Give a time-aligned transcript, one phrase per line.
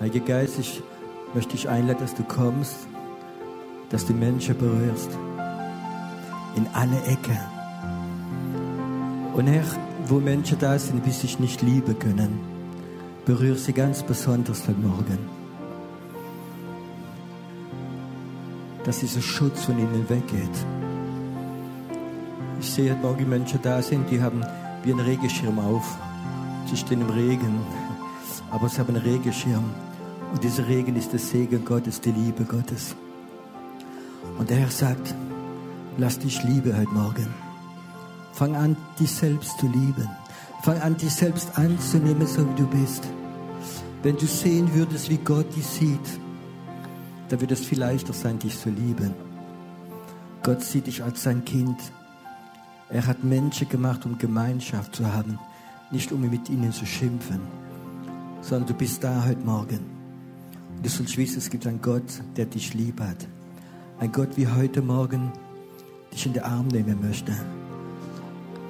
[0.00, 0.82] Heiliger Geist, ich
[1.34, 2.74] möchte dich einladen, dass du kommst,
[3.90, 5.10] dass du Menschen berührst.
[6.56, 7.38] In alle Ecken.
[9.34, 9.62] Und Herr,
[10.06, 12.40] wo Menschen da sind, die sich nicht lieben können,
[13.26, 15.18] berühre sie ganz besonders heute Morgen.
[18.84, 20.66] Dass dieser Schutz von ihnen weggeht.
[22.58, 24.42] Ich sehe heute Morgen Menschen da sind, die haben
[24.82, 25.98] wie einen Regenschirm auf.
[26.70, 27.60] Sie stehen im Regen,
[28.50, 29.64] aber sie haben einen Regenschirm.
[30.32, 32.94] Und dieser Regen ist der Segen Gottes, die Liebe Gottes.
[34.38, 35.14] Und der Herr sagt,
[35.98, 37.26] lass dich lieben heute Morgen.
[38.32, 40.08] Fang an, dich selbst zu lieben.
[40.62, 43.02] Fang an, dich selbst anzunehmen, so wie du bist.
[44.02, 46.20] Wenn du sehen würdest, wie Gott dich sieht,
[47.28, 49.14] dann wird es viel leichter sein, dich zu lieben.
[50.42, 51.78] Gott sieht dich als sein Kind.
[52.88, 55.38] Er hat Menschen gemacht, um Gemeinschaft zu haben,
[55.90, 57.40] nicht um mit ihnen zu schimpfen,
[58.40, 59.99] sondern du bist da heute Morgen.
[60.82, 63.28] Du sollst wissen, es gibt einen Gott, der dich lieb hat.
[63.98, 65.30] Ein Gott wie heute Morgen
[66.10, 67.32] dich in den Arm nehmen möchte.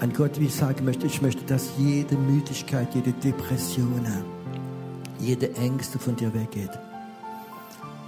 [0.00, 4.04] Ein Gott, wie ich sagen möchte, ich möchte, dass jede Müdigkeit, jede Depression,
[5.20, 6.70] jede Ängste von dir weggeht.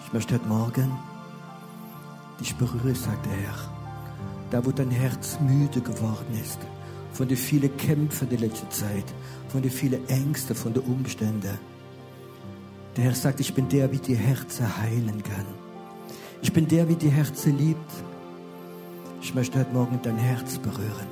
[0.04, 0.90] Ich möchte heute Morgen
[2.40, 3.54] dich berühren, sagt der Herr.
[4.50, 6.58] Da, wo dein Herz müde geworden ist,
[7.12, 9.04] von den vielen Kämpfen der letzten Zeit,
[9.48, 11.71] von den vielen Ängsten, von den Umständen.
[12.96, 15.46] Der Herr sagt, ich bin der, wie die Herzen heilen kann.
[16.42, 17.90] Ich bin der, wie die Herzen liebt.
[19.22, 21.06] Ich möchte heute Morgen dein Herz berühren.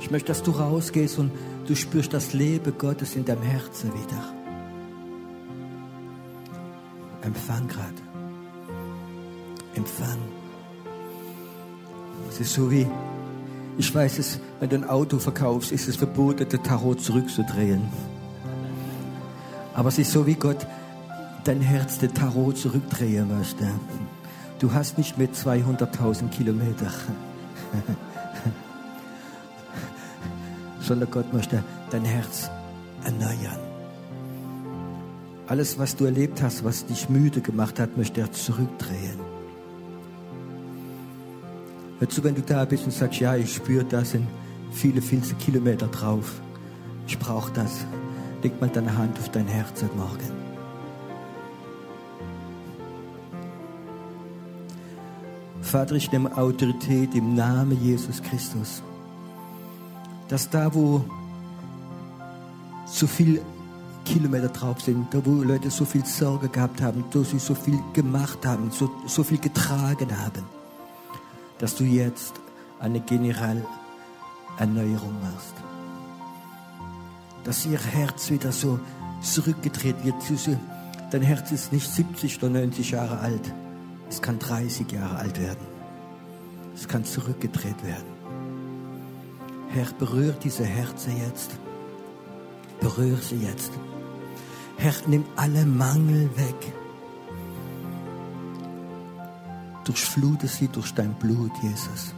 [0.00, 1.30] Ich möchte, dass du rausgehst und
[1.66, 4.34] du spürst das Leben Gottes in deinem Herzen wieder.
[7.22, 7.94] Empfang gerade.
[9.74, 10.18] Empfang.
[12.28, 12.86] Es ist so wie,
[13.78, 17.82] ich weiß es, wenn du ein Auto verkaufst, ist es verboten, den Tarot zurückzudrehen.
[19.74, 20.66] Aber es ist so wie Gott
[21.44, 23.68] dein Herz, den Tarot zurückdrehen möchte.
[24.60, 26.90] Du hast nicht mehr 200.000 Kilometer,
[30.80, 32.48] sondern Gott möchte dein Herz
[33.04, 33.58] erneuern.
[35.46, 39.18] Alles, was du erlebt hast, was dich müde gemacht hat, möchte er zurückdrehen.
[41.98, 44.26] Hör zu, wenn du da bist und sagst, ja, ich spüre, da sind
[44.72, 46.40] viele, viele Kilometer drauf.
[47.06, 47.84] Ich brauche das.
[48.44, 50.30] Leg mal deine Hand auf dein Herz heute Morgen.
[55.62, 58.82] Vater, ich nehme Autorität im Namen Jesus Christus.
[60.28, 61.02] Dass da, wo
[62.84, 63.40] so viel
[64.04, 67.78] Kilometer drauf sind, da wo Leute so viel Sorge gehabt haben, da sie so viel
[67.94, 70.44] gemacht haben, so, so viel getragen haben,
[71.60, 72.34] dass du jetzt
[72.78, 75.73] eine Generalerneuerung machst.
[77.44, 78.80] Dass ihr Herz wieder so
[79.20, 80.14] zurückgedreht wird.
[81.10, 83.54] Dein Herz ist nicht 70 oder 90 Jahre alt.
[84.08, 85.66] Es kann 30 Jahre alt werden.
[86.74, 88.14] Es kann zurückgedreht werden.
[89.68, 91.52] Herr, berühr diese Herzen jetzt.
[92.80, 93.72] Berühr sie jetzt.
[94.76, 96.72] Herr, nimm alle Mangel weg.
[99.84, 102.14] Durchflute sie durch dein Blut, Jesus.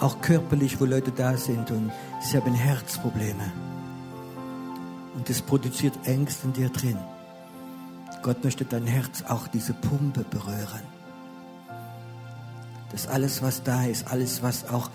[0.00, 3.52] Auch körperlich, wo Leute da sind und sie haben Herzprobleme.
[5.14, 6.96] Und das produziert Ängste in dir drin.
[8.22, 10.82] Gott möchte dein Herz auch diese Pumpe berühren.
[12.92, 14.90] Dass alles, was da ist, alles, was auch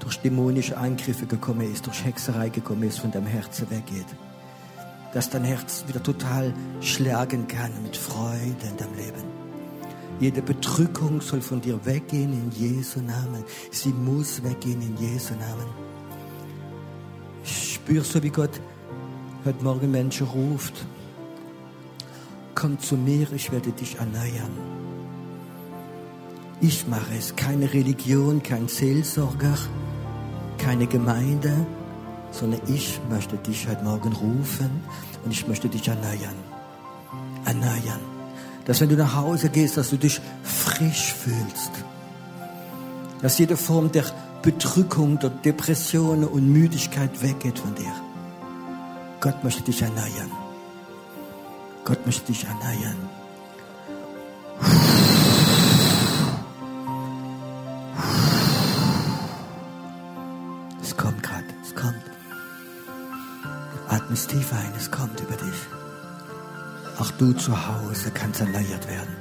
[0.00, 4.06] durch dämonische Angriffe gekommen ist, durch Hexerei gekommen ist, von deinem Herzen weggeht.
[5.12, 9.49] Dass dein Herz wieder total schlagen kann mit Freude in deinem Leben.
[10.20, 13.42] Jede Bedrückung soll von dir weggehen in Jesu Namen.
[13.70, 15.66] Sie muss weggehen in Jesu Namen.
[17.42, 18.60] Ich spüre so, wie Gott
[19.44, 20.86] heute Morgen Menschen ruft
[22.60, 24.52] komm zu mir, ich werde dich erneuern.
[26.60, 29.56] Ich mache es, keine Religion, kein Seelsorger,
[30.58, 31.54] keine Gemeinde,
[32.30, 34.70] sondern ich möchte dich heute Morgen rufen
[35.24, 36.36] und ich möchte dich erneuern.
[37.46, 38.19] Erneuern.
[38.64, 41.70] Dass wenn du nach Hause gehst, dass du dich frisch fühlst.
[43.22, 44.04] Dass jede Form der
[44.42, 47.92] Bedrückung, der Depression und Müdigkeit weggeht von dir.
[49.20, 50.30] Gott möchte dich erneuern.
[51.84, 52.96] Gott möchte dich erneuern.
[60.82, 61.94] Es kommt gerade, es kommt.
[63.88, 65.79] Atme tief ein, es kommt über dich.
[67.00, 69.16] Auch du zu Hause kannst erneuert werden.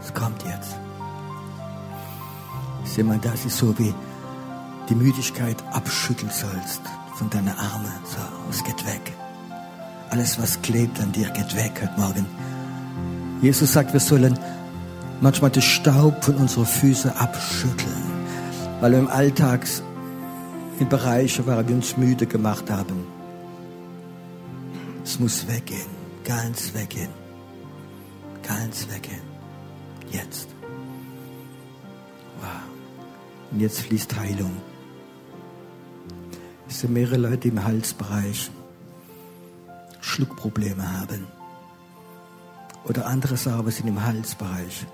[0.00, 0.76] Es kommt jetzt.
[2.84, 3.94] Sieh mal, das ist so wie
[4.88, 6.80] die Müdigkeit abschütteln sollst
[7.16, 7.92] von deinen Armen.
[8.04, 8.18] So,
[8.50, 9.12] es geht weg
[10.10, 12.26] Alles, was klebt an dir, geht weg heute Morgen.
[13.42, 14.38] Jesus sagt, wir sollen
[15.20, 18.04] manchmal den Staub von unseren Füßen abschütteln,
[18.80, 19.66] weil wir im Alltag
[20.78, 23.06] in Bereichen waren, wir uns müde gemacht haben.
[25.04, 25.93] Es muss weggehen,
[26.24, 27.10] ganz weggehen,
[28.42, 29.22] ganz weggehen.
[30.10, 30.48] Jetzt.
[32.40, 32.48] Wow.
[33.50, 34.56] Und jetzt fließt Heilung.
[36.68, 38.50] Es sind mehrere Leute im Halsbereich
[40.00, 41.26] Schluckprobleme haben.
[42.84, 44.86] Oder andere Sachen sind im Halsbereich.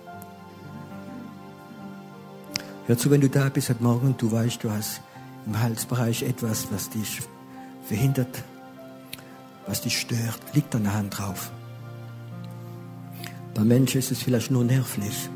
[2.87, 5.01] Hör zu, wenn du da bist heute Morgen und du weißt, du hast
[5.47, 7.21] im Halsbereich etwas, was dich
[7.85, 8.43] verhindert,
[9.71, 11.53] was dich stört, liegt der Hand drauf.
[13.55, 15.29] Bei Menschen ist es vielleicht nur nervlich.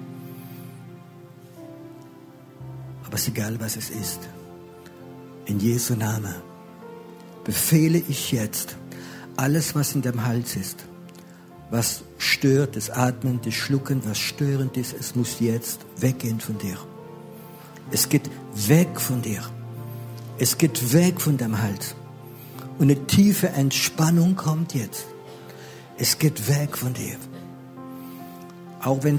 [3.05, 4.19] Aber es ist egal, was es ist.
[5.47, 6.35] In Jesu Namen
[7.45, 8.77] befehle ich jetzt,
[9.37, 10.85] alles, was in dem Hals ist,
[11.71, 16.77] was stört, das Atmen, das Schlucken, was störend ist, es muss jetzt weggehen von dir.
[17.93, 18.29] Es geht
[18.67, 19.43] weg von dir.
[20.39, 21.95] Es geht weg von deinem Hals.
[22.79, 25.07] Und eine tiefe Entspannung kommt jetzt.
[25.97, 27.17] Es geht weg von dir.
[28.83, 29.19] Auch wenn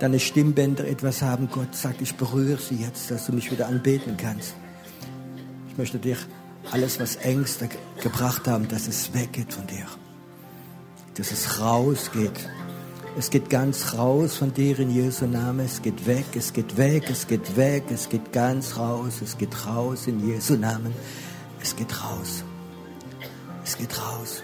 [0.00, 4.16] deine Stimmbänder etwas haben, Gott sagt, ich berühre sie jetzt, dass du mich wieder anbeten
[4.16, 4.54] kannst.
[5.68, 6.16] Ich möchte dir
[6.70, 7.68] alles, was Ängste
[8.02, 9.86] gebracht haben, dass es weggeht von dir.
[11.14, 12.48] Dass es rausgeht.
[13.18, 15.66] Es geht ganz raus von dir in Jesu Namen.
[15.66, 19.66] Es geht weg, es geht weg, es geht weg, es geht ganz raus, es geht
[19.66, 20.94] raus in Jesu Namen.
[21.60, 22.44] Es geht raus.
[23.64, 24.42] Es geht raus.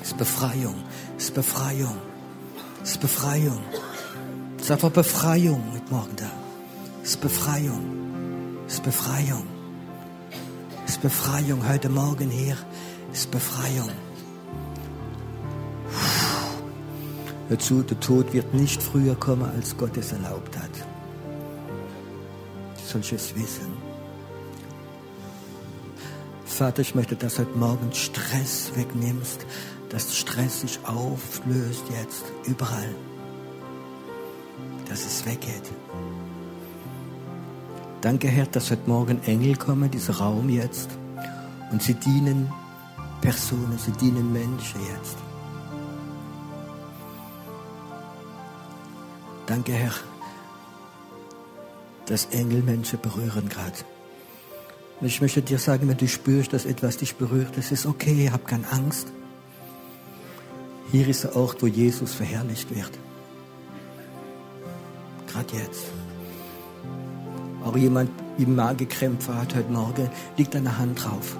[0.00, 0.76] Es ist Befreiung.
[1.16, 1.96] Es ist Befreiung.
[2.82, 3.60] Es ist Befreiung.
[4.56, 6.30] Es ist einfach Befreiung mit Morgen da.
[7.02, 7.84] Es ist Befreiung.
[8.66, 9.46] Es ist Befreiung.
[10.86, 11.68] Es ist Befreiung.
[11.68, 12.56] Heute Morgen hier
[13.12, 13.90] ist Befreiung.
[17.48, 20.70] Hör zu, der Tod wird nicht früher kommen, als Gott es erlaubt hat.
[22.76, 23.87] Du sollst es wissen.
[26.58, 29.46] Vater, ich möchte, dass heute Morgen Stress wegnimmst,
[29.90, 32.92] dass Stress sich auflöst jetzt, überall.
[34.88, 35.70] Dass es weggeht.
[38.00, 40.90] Danke, Herr, dass heute Morgen Engel kommen, dieser Raum jetzt.
[41.70, 42.52] Und sie dienen
[43.20, 45.16] Personen, sie dienen Menschen jetzt.
[49.46, 49.94] Danke, Herr,
[52.06, 53.78] dass Engel Menschen berühren gerade.
[55.00, 58.30] Und ich möchte dir sagen, wenn du spürst, dass etwas dich berührt, das ist okay,
[58.32, 59.08] hab keine Angst.
[60.90, 62.90] Hier ist der Ort, wo Jesus verherrlicht wird.
[65.28, 65.86] Gerade jetzt.
[67.64, 71.36] Auch jemand im Magekrämpfe hat heute Morgen, liegt eine Hand drauf.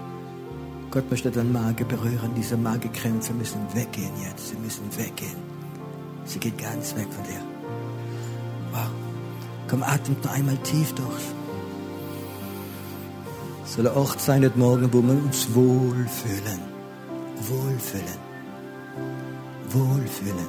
[0.91, 2.33] Gott möchte deine Mage berühren.
[2.37, 4.49] Diese Magekrämpfe müssen weggehen jetzt.
[4.49, 5.37] Sie müssen weggehen.
[6.25, 7.43] Sie geht ganz weg von dir.
[8.73, 8.91] Wow.
[9.69, 11.38] Komm, atmet noch einmal tief durch.
[13.69, 16.61] Soll ein Ort sein heute Morgen, wo wir uns wohlfühlen.
[17.37, 18.19] Wohlfühlen.
[19.69, 20.49] Wohlfühlen.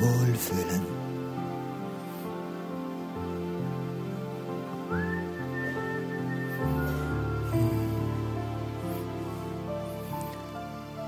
[0.00, 0.86] Wohlfühlen.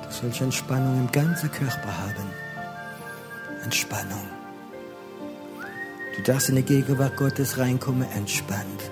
[0.02, 2.26] Du sollst Entspannung im ganzen Körper haben.
[3.64, 4.28] Entspannung.
[6.14, 8.90] Du darfst in die Gegenwart Gottes reinkommen, entspannt,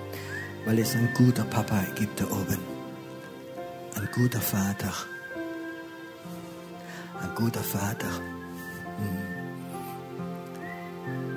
[0.64, 2.59] weil es ein guter Papa gibt da oben.
[3.97, 4.92] Ein guter Vater.
[7.23, 8.09] Ein guter Vater.
[8.99, 9.35] Hm.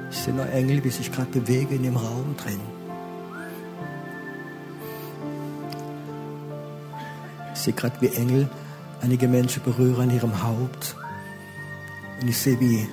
[0.09, 2.59] Ich sehe nur Engel, wie sich gerade bewegen in dem Raum drin.
[7.53, 8.49] Ich sehe gerade, wie Engel
[9.01, 10.95] einige Menschen berühren an ihrem Haupt.
[12.21, 12.87] Und ich sehe, wie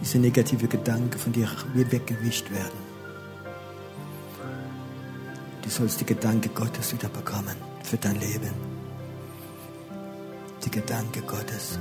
[0.00, 2.83] diese negative Gedanken von dir weggewischt werden.
[5.64, 8.52] Du sollst die Gedanken Gottes wieder bekommen für dein Leben.
[10.62, 11.78] Die Gedanken Gottes.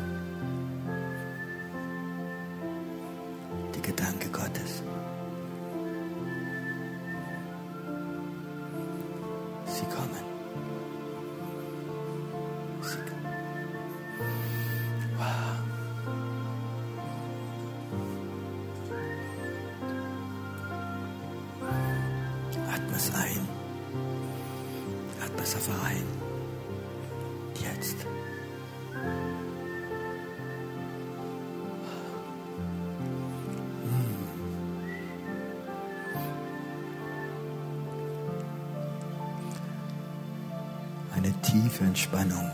[41.23, 42.51] eine tiefe Entspannung.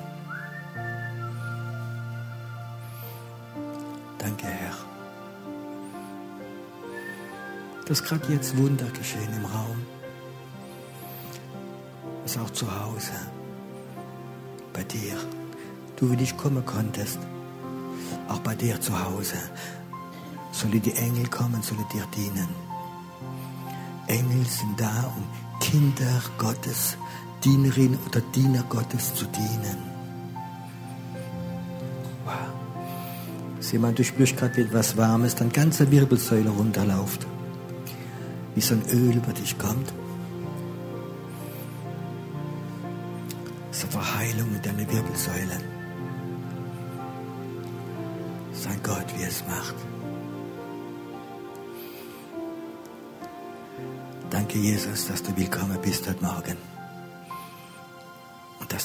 [4.20, 4.76] Danke, Herr,
[7.88, 9.86] dass gerade jetzt Wunder geschehen im Raum,
[12.24, 13.14] dass auch zu Hause,
[14.74, 15.16] bei dir,
[15.96, 17.20] du wie dich kommen konntest,
[18.28, 19.38] auch bei dir zu Hause,
[20.52, 22.50] sollen die Engel kommen, sollen dir dienen.
[24.08, 25.24] Engel sind da, um
[25.60, 26.98] Kinder Gottes
[27.44, 29.78] Dienerin oder Diener Gottes zu dienen.
[32.26, 32.34] Wow.
[33.60, 37.26] Sieh mal, du spürst gerade etwas Warmes, dann ganze Wirbelsäule runterläuft.
[38.56, 39.94] Wie so ein Öl über dich kommt.
[43.72, 45.58] So Verheilung in deine Wirbelsäule.
[48.52, 49.76] Sein Gott, wie es macht.
[54.30, 56.79] Danke, Jesus, dass du willkommen bist heute Morgen.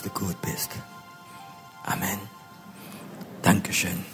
[0.05, 0.71] Du gut bist.
[1.85, 2.19] Amen.
[3.41, 4.05] Dankeschön.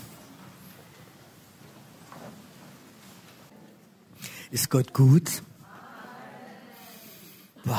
[4.52, 5.42] Ist Gott gut?
[7.64, 7.76] Wow.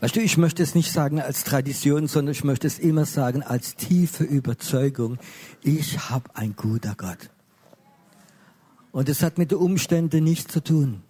[0.00, 3.44] Weißt du, ich möchte es nicht sagen als Tradition, sondern ich möchte es immer sagen
[3.44, 5.18] als tiefe Überzeugung.
[5.62, 7.30] Ich habe ein guter Gott.
[8.90, 11.04] Und es hat mit den Umständen nichts zu tun.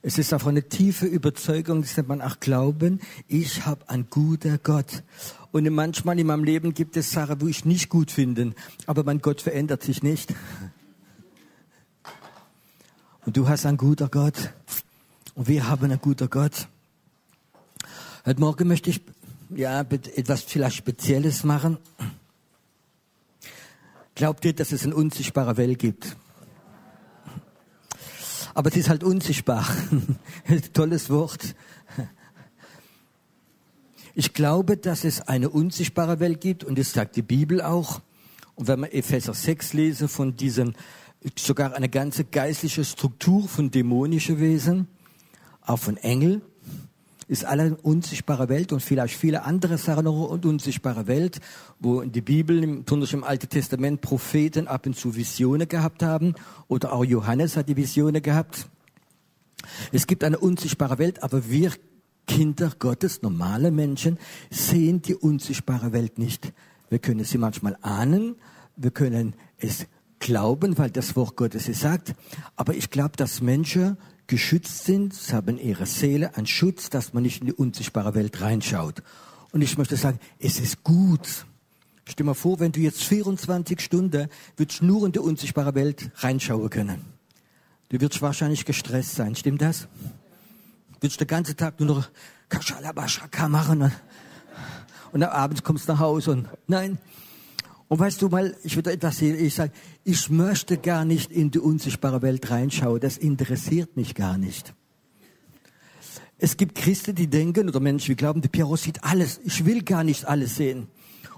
[0.00, 3.00] Es ist einfach eine tiefe Überzeugung, das nennt man auch Glauben.
[3.26, 5.02] Ich habe einen guten Gott.
[5.50, 8.54] Und manchmal in meinem Leben gibt es Sachen, wo ich nicht gut finde,
[8.86, 10.32] aber mein Gott verändert sich nicht.
[13.26, 14.52] Und du hast einen guten Gott.
[15.34, 16.68] Und wir haben einen guten Gott.
[18.24, 19.00] Heute Morgen möchte ich
[19.50, 21.78] ja etwas vielleicht Spezielles machen.
[24.14, 26.16] Glaubt ihr, dass es eine unsichtbare Welt gibt?
[28.58, 29.64] Aber es ist halt unsichtbar.
[30.72, 31.54] Tolles Wort.
[34.16, 38.00] Ich glaube, dass es eine unsichtbare Welt gibt und das sagt die Bibel auch.
[38.56, 40.74] Und wenn man Epheser 6 lese von diesem,
[41.38, 44.88] sogar eine ganze geistliche Struktur von dämonischen Wesen,
[45.60, 46.42] auch von Engeln,
[47.28, 51.40] ist alle unsichtbare Welt und vielleicht viele andere Sachen noch und unsichtbare Welt,
[51.78, 56.34] wo in die Bibel, besonders im Alten Testament, Propheten ab und zu Visionen gehabt haben
[56.66, 58.66] oder auch Johannes hat die Visionen gehabt.
[59.92, 61.72] Es gibt eine unsichtbare Welt, aber wir
[62.26, 64.18] Kinder Gottes, normale Menschen,
[64.50, 66.52] sehen die unsichtbare Welt nicht.
[66.90, 68.36] Wir können sie manchmal ahnen,
[68.76, 69.86] wir können es
[70.18, 72.14] glauben, weil das Wort Gottes es sagt,
[72.56, 73.96] aber ich glaube, dass Menschen
[74.28, 78.40] geschützt sind, sie haben ihre Seele an Schutz, dass man nicht in die unsichtbare Welt
[78.40, 79.02] reinschaut.
[79.50, 81.46] Und ich möchte sagen, es ist gut.
[82.04, 86.10] Stell dir mal vor, wenn du jetzt 24 Stunden würdest nur in die unsichtbare Welt
[86.16, 87.04] reinschauen können.
[87.88, 89.88] Du würdest wahrscheinlich gestresst sein, stimmt das?
[90.92, 92.10] Du würdest den ganzen Tag nur noch
[92.50, 93.92] Kaschalabashaka machen und,
[95.12, 96.98] und abends kommst du nach Hause und nein,
[97.88, 99.72] und weißt du mal, ich würde etwas sehen, ich sage,
[100.04, 104.74] ich möchte gar nicht in die unsichtbare Welt reinschauen, das interessiert mich gar nicht.
[106.36, 109.82] Es gibt Christen, die denken, oder Menschen, die glauben, der Piero sieht alles, ich will
[109.82, 110.86] gar nicht alles sehen.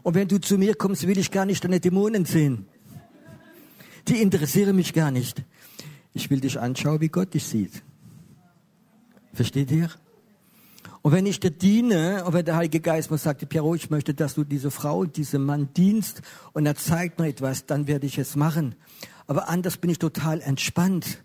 [0.02, 2.66] Und wenn du zu mir kommst, will ich gar nicht deine Dämonen sehen.
[4.08, 5.44] Die interessieren mich gar nicht.
[6.12, 7.82] Ich will dich anschauen, wie Gott dich sieht.
[9.32, 9.90] Versteht ihr?
[11.02, 14.12] Und wenn ich dir diene, und wenn der Heilige Geist mir sagt, Piero, ich möchte,
[14.12, 16.20] dass du diese Frau, diesem Mann dienst,
[16.52, 18.74] und er zeigt mir etwas, dann werde ich es machen.
[19.26, 21.22] Aber anders bin ich total entspannt.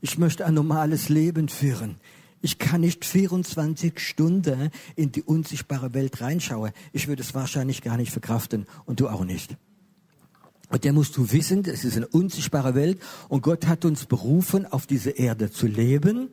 [0.00, 1.96] Ich möchte ein normales Leben führen.
[2.40, 6.72] Ich kann nicht 24 Stunden in die unsichtbare Welt reinschauen.
[6.92, 9.56] Ich würde es wahrscheinlich gar nicht verkraften und du auch nicht.
[10.68, 12.98] Und der musst du wissen, es ist eine unsichtbare Welt
[13.28, 16.30] und Gott hat uns berufen, auf dieser Erde zu leben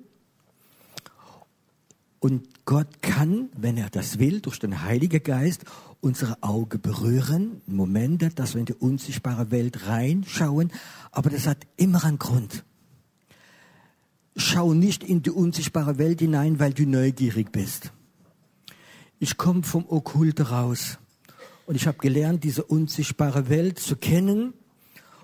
[2.19, 5.63] und Gott kann, wenn er das will, durch den Heiligen Geist
[6.01, 10.71] unsere Augen berühren, Momente, dass wir in die unsichtbare Welt reinschauen.
[11.11, 12.63] Aber das hat immer einen Grund.
[14.35, 17.91] Schau nicht in die unsichtbare Welt hinein, weil du neugierig bist.
[19.19, 20.97] Ich komme vom Okkulte raus
[21.65, 24.53] und ich habe gelernt, diese unsichtbare Welt zu kennen.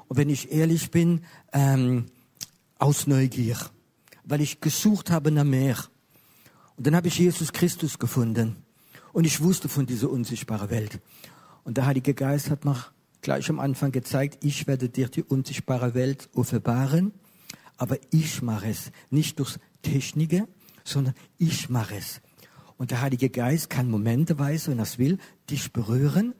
[0.07, 1.21] Und wenn ich ehrlich bin,
[1.53, 2.07] ähm,
[2.77, 3.57] aus Neugier,
[4.25, 5.77] weil ich gesucht habe nach mehr.
[6.77, 8.57] Und dann habe ich Jesus Christus gefunden.
[9.13, 10.99] Und ich wusste von dieser unsichtbaren Welt.
[11.63, 12.77] Und der Heilige Geist hat mir
[13.21, 17.13] gleich am Anfang gezeigt, ich werde dir die unsichtbare Welt offenbaren.
[17.77, 18.91] Aber ich mache es.
[19.09, 20.47] Nicht durch Techniken,
[20.83, 22.21] sondern ich mache es.
[22.77, 25.17] Und der Heilige Geist kann momenteweise, wenn er es will,
[25.49, 26.33] dich berühren,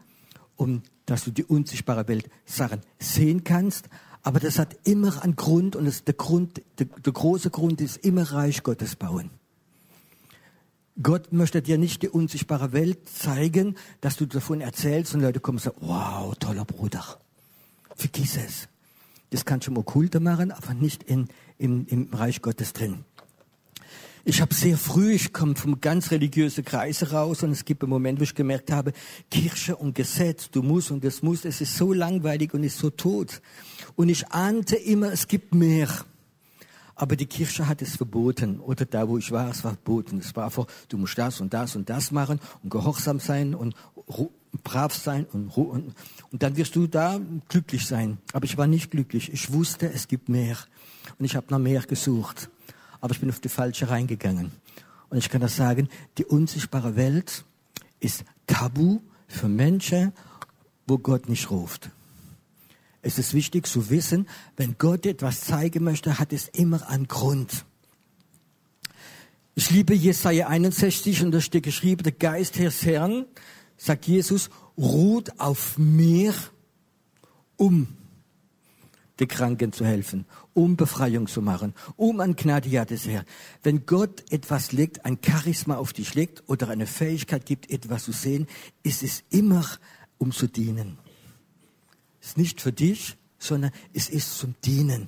[0.55, 3.89] um dass du die unsichtbare Welt Sachen sehen kannst.
[4.23, 7.97] Aber das hat immer einen Grund und das, der Grund, der, der große Grund ist
[7.97, 9.29] immer Reich Gottes bauen.
[11.01, 15.57] Gott möchte dir nicht die unsichtbare Welt zeigen, dass du davon erzählst und Leute kommen
[15.57, 17.03] und sagen, wow, toller Bruder.
[17.95, 18.69] Vergiss es.
[19.29, 23.03] Das kannst du im Okkulte machen, aber nicht in, im, im Reich Gottes drin.
[24.27, 27.91] Ich habe sehr früh, ich komme vom ganz religiösen Kreis raus und es gibt einen
[27.91, 28.91] Moment, wo ich gemerkt habe,
[29.29, 32.89] Kirche und Gesetz, du musst und das musst, es ist so langweilig und ist so
[32.89, 33.41] tot.
[33.95, 35.89] Und ich ahnte immer, es gibt mehr.
[36.95, 38.59] Aber die Kirche hat es verboten.
[38.59, 40.19] Oder da, wo ich war, es war verboten.
[40.19, 43.75] Es war einfach, du musst das und das und das machen und gehorsam sein und
[44.63, 45.93] brav sein und, und,
[46.31, 48.17] und dann wirst du da glücklich sein.
[48.31, 49.31] Aber ich war nicht glücklich.
[49.33, 50.57] Ich wusste, es gibt mehr.
[51.19, 52.49] Und ich habe nach mehr gesucht.
[53.01, 54.51] Aber ich bin auf die falsche reingegangen.
[55.09, 57.43] Und ich kann das sagen, die unsichtbare Welt
[57.99, 60.13] ist tabu für Menschen,
[60.87, 61.89] wo Gott nicht ruft.
[63.05, 67.63] Es ist wichtig zu wissen, wenn Gott etwas zeigen möchte, hat es immer einen Grund.
[69.53, 73.27] Ich liebe Jesaja 61 und da steht geschrieben, der Geist des Herrn,
[73.77, 76.33] sagt Jesus, ruht auf mir,
[77.57, 77.95] um
[79.19, 83.25] den Kranken zu helfen, um Befreiung zu machen, um ein Gnade des Herrn.
[83.61, 88.13] Wenn Gott etwas legt, ein Charisma auf dich legt oder eine Fähigkeit gibt, etwas zu
[88.13, 88.47] sehen,
[88.81, 89.63] ist es immer,
[90.17, 90.97] um zu dienen
[92.25, 95.07] ist nicht für dich, sondern es ist zum Dienen.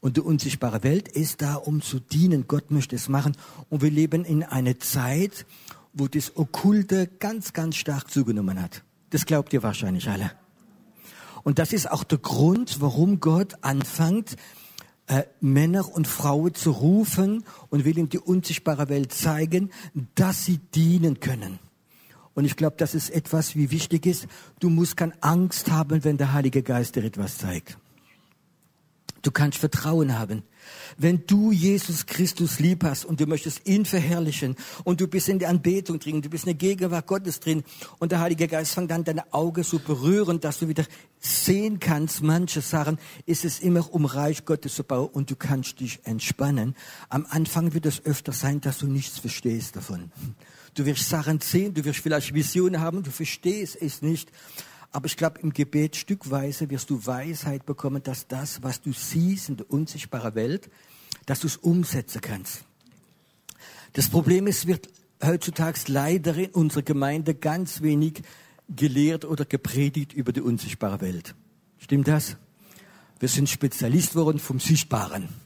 [0.00, 2.46] Und die unsichtbare Welt ist da, um zu dienen.
[2.46, 3.36] Gott möchte es machen.
[3.70, 5.46] Und wir leben in einer Zeit,
[5.92, 8.84] wo das Okkulte ganz, ganz stark zugenommen hat.
[9.10, 10.30] Das glaubt ihr wahrscheinlich alle.
[11.42, 14.36] Und das ist auch der Grund, warum Gott anfängt,
[15.06, 19.70] äh, Männer und Frauen zu rufen und will ihm die unsichtbare Welt zeigen,
[20.14, 21.58] dass sie dienen können.
[22.36, 24.28] Und ich glaube, das ist etwas, wie wichtig ist.
[24.60, 27.78] Du musst keine Angst haben, wenn der Heilige Geist dir etwas zeigt.
[29.22, 30.42] Du kannst Vertrauen haben.
[30.98, 35.38] Wenn du Jesus Christus lieb hast und du möchtest ihn verherrlichen und du bist in
[35.38, 37.64] der Anbetung drin, du bist in der Gegenwart Gottes drin
[37.98, 40.84] und der Heilige Geist fängt an, deine Augen zu berühren, dass du wieder
[41.18, 45.80] sehen kannst, manche Sachen, ist es immer um Reich Gottes zu bauen und du kannst
[45.80, 46.76] dich entspannen.
[47.08, 50.12] Am Anfang wird es öfter sein, dass du nichts verstehst davon.
[50.76, 54.30] Du wirst Sachen sehen, du wirst vielleicht Visionen haben, du verstehst es nicht.
[54.92, 59.48] Aber ich glaube, im Gebet stückweise wirst du Weisheit bekommen, dass das, was du siehst
[59.48, 60.70] in der unsichtbaren Welt,
[61.24, 62.60] dass du es umsetzen kannst.
[63.94, 64.90] Das Problem ist, wird
[65.24, 68.22] heutzutage leider in unserer Gemeinde ganz wenig
[68.68, 71.34] gelehrt oder gepredigt über die unsichtbare Welt.
[71.78, 72.36] Stimmt das?
[73.18, 75.45] Wir sind Spezialist worden vom Sichtbaren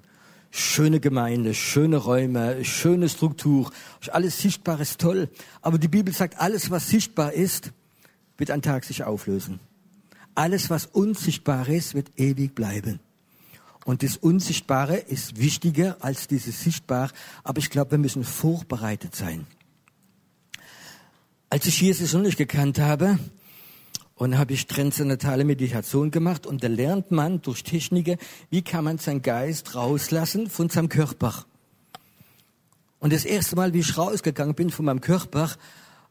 [0.50, 3.70] schöne Gemeinde, schöne Räume, schöne Struktur,
[4.12, 5.28] alles sichtbar ist toll.
[5.62, 7.72] Aber die Bibel sagt, alles, was sichtbar ist,
[8.36, 9.60] wird ein Tag sich auflösen.
[10.34, 13.00] Alles, was unsichtbar ist, wird ewig bleiben.
[13.84, 17.10] Und das Unsichtbare ist wichtiger als dieses Sichtbar,
[17.44, 19.46] aber ich glaube, wir müssen vorbereitet sein.
[21.48, 23.18] Als ich Jesus noch nicht gekannt habe,
[24.20, 28.18] und habe ich transzendentale Meditation gemacht und da lernt man durch Techniken,
[28.50, 31.46] wie kann man seinen Geist rauslassen von seinem Körper.
[32.98, 35.50] Und das erste Mal, wie ich rausgegangen bin von meinem Körper,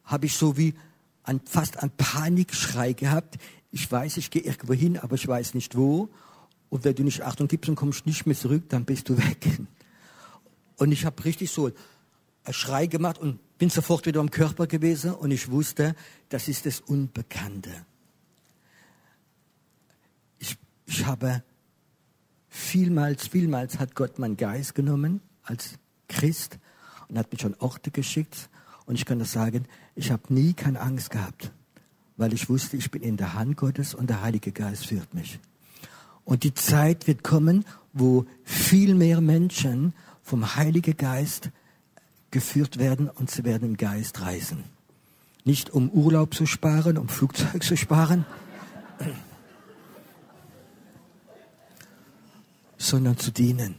[0.05, 0.73] habe ich so wie
[1.21, 3.37] ein, fast ein Panikschrei gehabt.
[3.69, 6.09] Ich weiß, ich gehe irgendwo hin, aber ich weiß nicht wo.
[6.71, 9.59] Und wenn du nicht Achtung gibst und kommst nicht mehr zurück, dann bist du weg.
[10.77, 11.67] Und ich habe richtig so
[12.43, 15.93] einen Schrei gemacht und bin sofort wieder am Körper gewesen und ich wusste,
[16.29, 17.85] das ist das Unbekannte.
[20.91, 21.43] Ich habe
[22.47, 25.75] vielmals, vielmals hat Gott meinen Geist genommen als
[26.07, 26.57] Christ
[27.07, 28.49] und hat mich an Orte geschickt.
[28.87, 31.51] Und ich kann das sagen, ich habe nie keine Angst gehabt,
[32.17, 35.39] weil ich wusste, ich bin in der Hand Gottes und der Heilige Geist führt mich.
[36.25, 41.51] Und die Zeit wird kommen, wo viel mehr Menschen vom Heiligen Geist
[42.31, 44.63] geführt werden und sie werden im Geist reisen.
[45.45, 48.25] Nicht um Urlaub zu sparen, um Flugzeug zu sparen,
[52.79, 53.75] sondern zu dienen.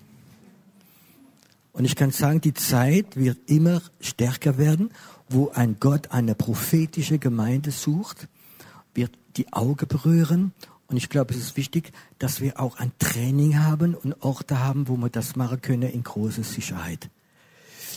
[1.72, 4.90] Und ich kann sagen, die Zeit wird immer stärker werden,
[5.28, 8.28] wo ein Gott eine prophetische Gemeinde sucht,
[8.94, 10.52] wird die Augen berühren.
[10.88, 14.88] Und ich glaube, es ist wichtig, dass wir auch ein Training haben und Orte haben,
[14.88, 17.08] wo wir das machen können in großer Sicherheit.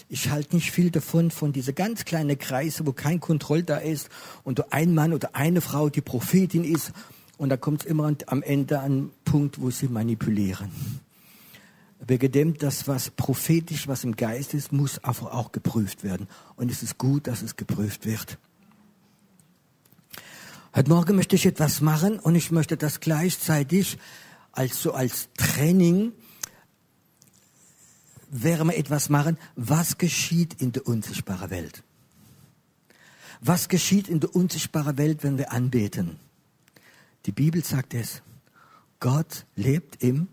[0.10, 4.10] Ich halte nicht viel davon, von dieser ganz kleinen Kreise, wo kein Kontroll da ist
[4.44, 6.92] und ein Mann oder eine Frau die Prophetin ist
[7.38, 10.72] und da kommt es immer am Ende an einen Punkt, wo sie manipulieren.
[12.06, 16.28] Wegen dem, das, was prophetisch, was im Geist ist, muss einfach auch geprüft werden.
[16.56, 18.38] Und es ist gut, dass es geprüft wird.
[20.76, 23.98] Heute Morgen möchte ich etwas machen und ich möchte das gleichzeitig
[24.52, 26.12] als so als Training
[28.30, 31.84] werden wir etwas machen, was geschieht in der unsichtbaren Welt.
[33.40, 36.20] Was geschieht in der unsichtbaren Welt, wenn wir anbeten?
[37.26, 38.22] Die Bibel sagt es.
[39.00, 40.28] Gott lebt im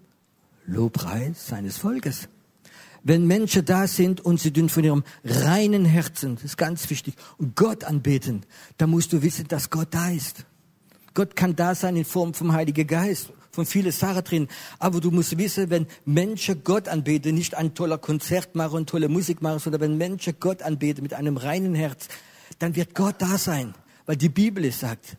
[0.67, 2.29] Lobpreis seines Volkes.
[3.03, 7.57] Wenn Menschen da sind und sie von ihrem reinen Herzen, das ist ganz wichtig, und
[7.57, 8.45] Gott anbeten,
[8.77, 10.45] dann musst du wissen, dass Gott da ist.
[11.15, 14.49] Gott kann da sein in Form vom Heiligen Geist, von vielen Sachen drin.
[14.79, 19.09] Aber du musst wissen, wenn Menschen Gott anbeten, nicht ein toller Konzert machen und tolle
[19.09, 22.09] Musik machen, sondern wenn Menschen Gott anbeten mit einem reinen Herz,
[22.59, 23.75] dann wird Gott da sein,
[24.07, 25.17] weil die Bibel es sagt.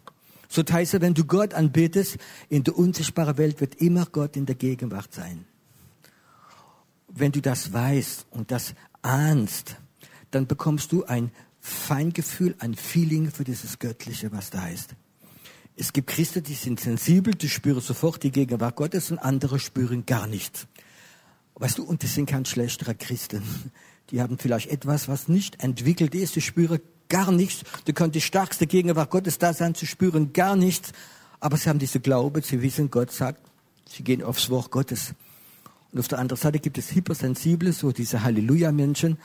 [0.51, 2.17] So heißt es, wenn du Gott anbetest,
[2.49, 5.45] in der unsichtbaren Welt wird immer Gott in der Gegenwart sein.
[7.07, 9.77] Wenn du das weißt und das ahnst,
[10.29, 14.95] dann bekommst du ein Feingefühl, ein Feeling für dieses Göttliche, was da ist.
[15.77, 20.05] Es gibt Christen, die sind sensibel, die spüren sofort die Gegenwart Gottes und andere spüren
[20.05, 20.67] gar nichts.
[21.55, 23.41] Weißt du, und das sind kein schlechterer Christen.
[24.09, 26.81] Die haben vielleicht etwas, was nicht entwickelt ist, die spüren
[27.12, 27.63] gar nichts.
[27.86, 30.93] Die können die stärkste Gegenwart Gottes da sein, sie spüren gar nichts.
[31.39, 33.39] Aber sie haben diese Glaube, sie wissen, Gott sagt,
[33.88, 35.13] sie gehen aufs Wort Gottes.
[35.91, 39.17] Und auf der anderen Seite gibt es hypersensible, so diese Halleluja-Menschen.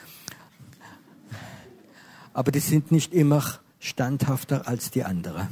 [2.35, 3.45] Aber die sind nicht immer
[3.79, 5.49] standhafter als die anderen.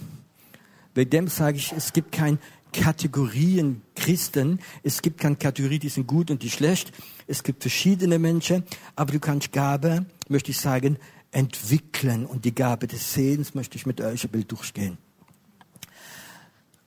[0.95, 2.39] Bei dem sage ich, es gibt kein
[2.73, 4.59] Kategorien Christen.
[4.83, 6.93] Es gibt keine Kategorie, die sind gut und die schlecht.
[7.29, 8.65] Es gibt verschiedene Menschen,
[8.97, 10.99] aber du kannst Gabe, möchte ich sagen,
[11.35, 12.27] entwickeln.
[12.27, 14.99] Und die Gabe des Sehens möchte ich mit euch ein Bild durchgehen.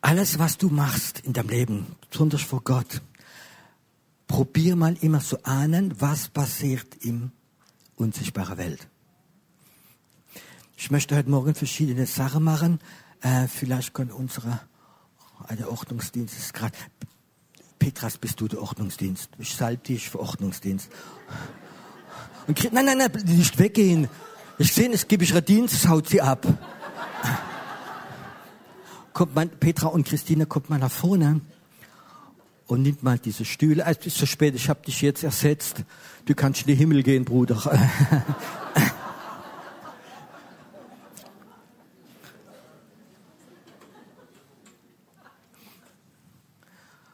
[0.02, 3.02] Alles, was du machst in deinem Leben, besonders vor Gott,
[4.28, 7.32] probier mal immer zu ahnen, was passiert im
[7.96, 8.88] unsichtbaren Welt.
[10.78, 12.80] Ich möchte heute Morgen verschiedene Sachen machen,
[13.22, 14.62] äh, vielleicht können unsere,
[15.50, 16.78] der Ordnungsdienst ist gerade,
[17.80, 19.30] Petras, bist du der Ordnungsdienst?
[19.40, 20.90] Ich salb dich für Ordnungsdienst.
[22.48, 24.08] Und, nein, nein, nein, nicht weggehen.
[24.60, 26.46] Ich sehe, es gebe ich Dienst, haut sie ab.
[29.13, 31.41] Kommt man, Petra und Christine, kommt mal nach vorne
[32.65, 33.84] und nimmt mal diese Stühle.
[33.86, 35.84] Es ist zu spät, ich habe dich jetzt ersetzt.
[36.26, 37.56] Du kannst in den Himmel gehen, Bruder.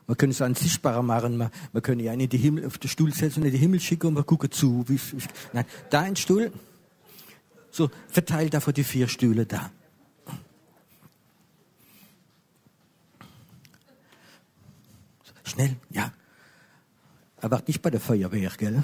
[0.06, 1.38] Man könnte es an sichtbarer machen.
[1.38, 3.80] Man, man könnte ja in die Himmel, auf den Stuhl setzen und in den Himmel
[3.80, 4.84] schicken und wir gucken zu.
[4.88, 6.52] Wie, wie, nein, da ein Stuhl.
[7.74, 9.72] So, verteilt davor die vier Stühle da.
[15.44, 16.14] Schnell, ja.
[17.42, 18.84] Aber nicht bei der Feuerwehr, gell?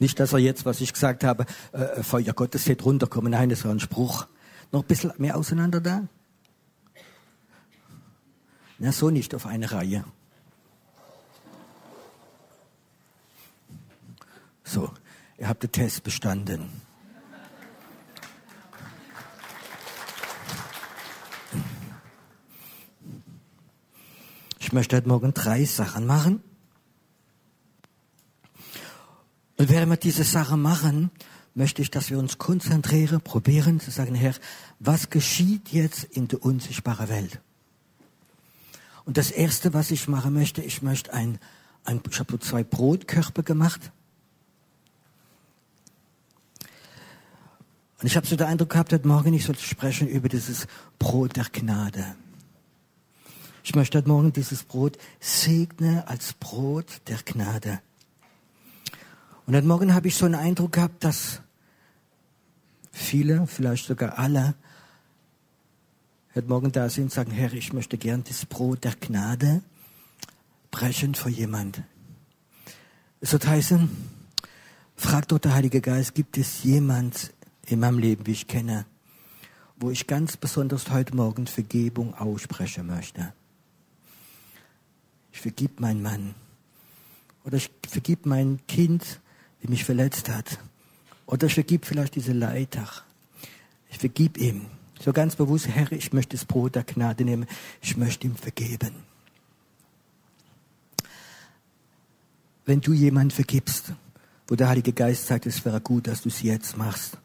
[0.00, 3.30] Nicht, dass er jetzt, was ich gesagt habe, äh, Feuer Gottes hätte runterkommen.
[3.30, 4.26] Nein, das war ein Spruch.
[4.72, 6.08] Noch ein bisschen mehr auseinander da?
[8.82, 10.04] Na, so nicht auf eine Reihe.
[14.64, 14.90] So,
[15.36, 16.70] ihr habt den Test bestanden.
[24.58, 26.42] Ich möchte heute Morgen drei Sachen machen.
[29.58, 31.10] Und während wir diese Sache machen,
[31.52, 34.34] möchte ich, dass wir uns konzentrieren, probieren zu sagen, Herr,
[34.78, 37.42] was geschieht jetzt in der unsichtbaren Welt?
[39.10, 41.40] Und das erste, was ich machen möchte, ich möchte ein,
[41.82, 43.90] ein ich habe so zwei Brotkörper gemacht.
[48.00, 50.68] Und ich habe so den Eindruck gehabt, heute Morgen ich sollte sprechen über dieses
[51.00, 52.14] Brot der Gnade.
[53.64, 57.80] Ich möchte heute Morgen dieses Brot segnen als Brot der Gnade.
[59.44, 61.40] Und heute Morgen habe ich so einen Eindruck gehabt, dass
[62.92, 64.54] viele, vielleicht sogar alle,
[66.34, 69.62] heute Morgen da sind und sagen, Herr, ich möchte gern das Brot der Gnade
[70.70, 71.82] brechen für jemand.
[73.20, 73.90] Es wird heißen,
[74.94, 77.32] fragt doch der Heilige Geist, gibt es jemand
[77.66, 78.86] in meinem Leben, wie ich kenne,
[79.76, 83.32] wo ich ganz besonders heute Morgen Vergebung aussprechen möchte.
[85.32, 86.34] Ich vergib meinen Mann.
[87.44, 89.20] Oder ich vergib mein Kind,
[89.62, 90.58] die mich verletzt hat.
[91.26, 92.88] Oder ich vergib vielleicht diese Leiter.
[93.90, 94.66] Ich vergib ihm.
[95.02, 97.46] So ganz bewusst, Herr, ich möchte das Brot der Gnade nehmen.
[97.80, 98.94] Ich möchte ihm vergeben.
[102.66, 103.94] Wenn du jemand vergibst,
[104.46, 107.16] wo der Heilige Geist sagt, es wäre gut, dass du es jetzt machst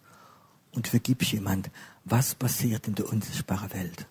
[0.71, 1.69] und vergibst jemand,
[2.05, 4.07] was passiert in der unsichtbaren Welt?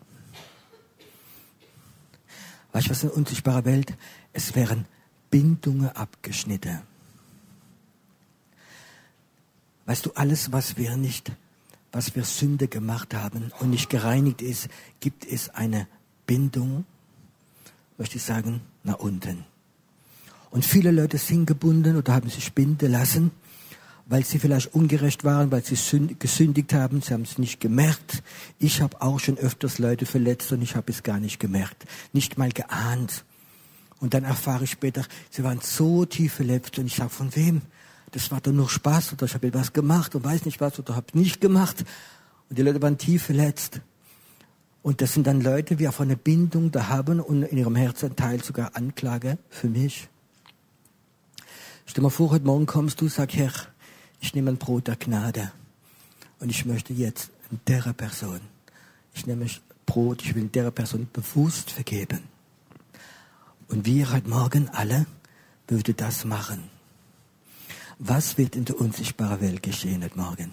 [2.73, 3.97] Weißt du, was in der unsichtbaren Welt?
[4.35, 4.85] Es wären
[5.31, 6.83] Bindungen abgeschnitten.
[9.87, 11.33] Weißt du, alles, was wir nicht,
[11.95, 15.87] was wir Sünde gemacht haben und nicht gereinigt ist, gibt es eine
[16.27, 16.85] Bindung,
[17.99, 19.45] möchte ich sagen, nach unten.
[20.51, 23.31] Und viele Leute sind gebunden oder haben sich binden lassen,
[24.07, 25.77] weil sie vielleicht ungerecht waren, weil sie
[26.19, 27.01] gesündigt haben.
[27.01, 28.25] Sie haben es nicht gemerkt.
[28.59, 32.39] Ich habe auch schon öfters Leute verletzt und ich habe es gar nicht gemerkt, nicht
[32.39, 33.25] mal geahnt.
[34.01, 37.63] Und dann erfahre ich später, sie waren so tief verletzt und ich sage, von wem?
[38.15, 40.95] Das war doch nur Spaß oder ich habe etwas gemacht und weiß nicht was oder
[40.95, 41.85] habe nicht gemacht.
[42.49, 43.81] Und die Leute waren tief verletzt.
[44.83, 48.15] Und das sind dann Leute, die auch eine Bindung da haben und in ihrem Herzen
[48.15, 50.09] teilt sogar Anklage für mich.
[51.87, 53.53] Stell dir mal vor, heute Morgen kommst du, sag Herr,
[54.21, 55.51] ich nehme ein Brot der Gnade
[56.39, 57.31] und ich möchte jetzt
[57.67, 58.41] der Person,
[59.13, 59.47] ich nehme
[59.87, 62.21] Brot, ich will der Person bewusst vergeben.
[63.67, 65.07] Und wir heute Morgen alle
[65.67, 66.74] würden das machen.
[67.99, 70.53] Was wird in der unsichtbaren Welt geschehen heute Morgen?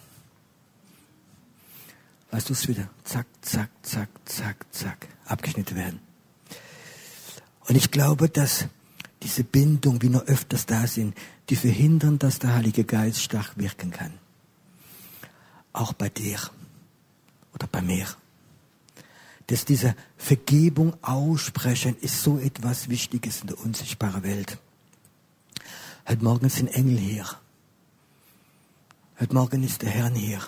[2.29, 2.89] Weißt du es wieder?
[3.03, 5.99] Zack, zack, zack, zack, zack, abgeschnitten werden.
[7.67, 8.67] Und ich glaube, dass
[9.23, 11.15] diese Bindung, wie noch öfters da sind,
[11.49, 14.13] die verhindern, dass der Heilige Geist stark wirken kann.
[15.73, 16.39] Auch bei dir
[17.53, 18.07] oder bei mir.
[19.47, 24.57] Dass diese Vergebung aussprechen ist so etwas Wichtiges in der unsichtbaren Welt.
[26.11, 27.25] Heute Morgen sind Engel hier.
[29.17, 30.41] Heute Morgen ist der Herr hier.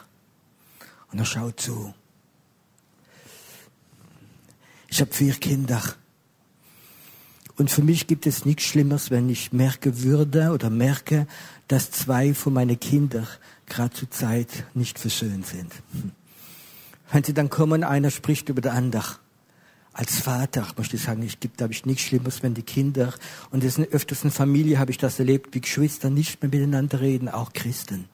[1.10, 1.94] Und er schaut zu.
[4.90, 5.82] Ich habe vier Kinder.
[7.56, 11.28] Und für mich gibt es nichts Schlimmeres, wenn ich merke würde oder merke,
[11.70, 13.26] dass zwei von meinen Kindern
[13.66, 15.72] gerade zur Zeit nicht versöhnt sind.
[17.10, 19.16] Wenn sie dann kommen, einer spricht über den anderen.
[19.94, 23.14] Als Vater möchte ich sagen, ich gibt, da habe ich nichts Schlimmeres, wenn die Kinder,
[23.52, 27.00] und das ist öfters in Familie, habe ich das erlebt, wie Geschwister nicht mehr miteinander
[27.00, 28.10] reden, auch Christen.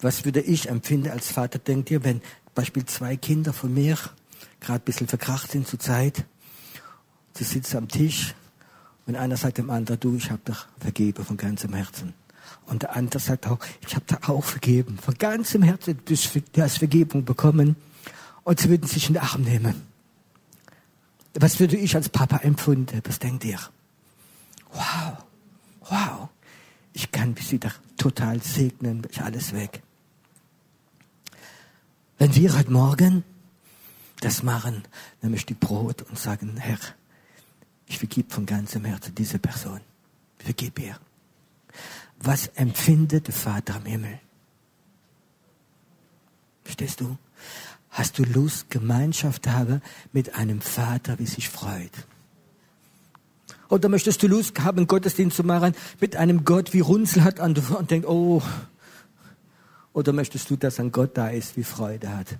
[0.00, 2.20] Was würde ich empfinden als Vater, denkt ihr, wenn
[2.54, 3.96] Beispiel zwei Kinder von mir
[4.60, 6.24] gerade ein bisschen verkracht sind zur Zeit,
[7.34, 8.34] sie sitzen am Tisch
[9.06, 12.12] und einer sagt dem anderen, du, ich habe dich vergeben von ganzem Herzen.
[12.66, 16.14] Und der andere sagt auch, ich habe dir auch vergeben, von ganzem Herzen, du
[16.62, 17.76] hast Vergebung bekommen.
[18.48, 19.86] Und sie würden sich in den Arm nehmen.
[21.34, 23.02] Was würde ich als Papa empfunden?
[23.04, 23.60] Was denkt ihr?
[24.72, 25.18] Wow,
[25.80, 26.28] wow,
[26.94, 29.82] ich kann bis wieder total segnen, ich alles weg.
[32.16, 33.22] Wenn wir heute Morgen
[34.20, 34.82] das machen,
[35.20, 36.78] nämlich die Brot und sagen, Herr,
[37.84, 39.82] ich vergib von ganzem Herzen diese Person.
[40.38, 40.98] Vergib ihr.
[42.18, 44.20] Was empfindet der Vater im Himmel?
[46.64, 47.18] Verstehst du?
[47.98, 49.82] Hast du Lust, Gemeinschaft zu haben
[50.12, 51.90] mit einem Vater, wie sich freut?
[53.68, 57.90] Oder möchtest du Lust haben, Gottesdienst zu machen mit einem Gott, wie Runzel hat und
[57.90, 58.40] denkt, oh,
[59.92, 62.38] oder möchtest du, dass ein Gott da ist, wie Freude hat?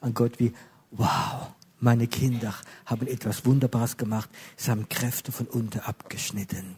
[0.00, 0.52] Ein Gott wie,
[0.92, 1.48] wow,
[1.80, 2.54] meine Kinder
[2.86, 4.30] haben etwas Wunderbares gemacht.
[4.56, 6.76] Sie haben Kräfte von unten abgeschnitten.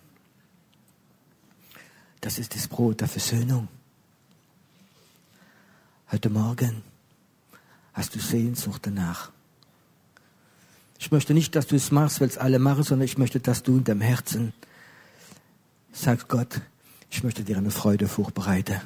[2.23, 3.69] Das ist das Brot der Versöhnung.
[6.11, 6.92] Heute Morgen
[7.93, 9.31] hast du Sehnsucht danach.
[10.99, 13.63] Ich möchte nicht, dass du es machst, weil es alle machen, sondern ich möchte, dass
[13.63, 14.53] du in deinem Herzen
[15.93, 16.61] sagst, Gott,
[17.11, 18.81] ich möchte dir eine Freude vorbereiten.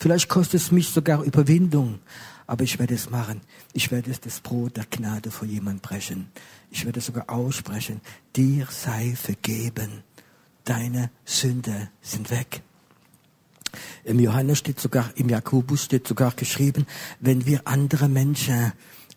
[0.00, 1.98] Vielleicht kostet es mich sogar Überwindung,
[2.46, 3.40] aber ich werde es machen.
[3.72, 6.30] Ich werde es das Brot der Gnade vor jemand brechen.
[6.70, 8.00] Ich werde sogar aussprechen,
[8.34, 10.02] dir sei vergeben.
[10.64, 12.62] Deine Sünde sind weg.
[14.08, 16.86] Im Johannes steht sogar, im Jakobus steht sogar geschrieben,
[17.20, 18.72] wenn wir andere Menschen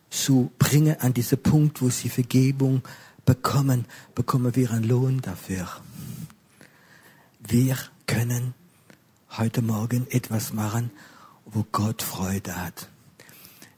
[0.10, 2.82] zu bringen an diesen Punkt, wo sie Vergebung
[3.24, 5.66] bekommen, bekommen wir einen Lohn dafür.
[7.40, 8.54] Wir können
[9.38, 10.92] heute Morgen etwas machen,
[11.46, 12.90] wo Gott Freude hat.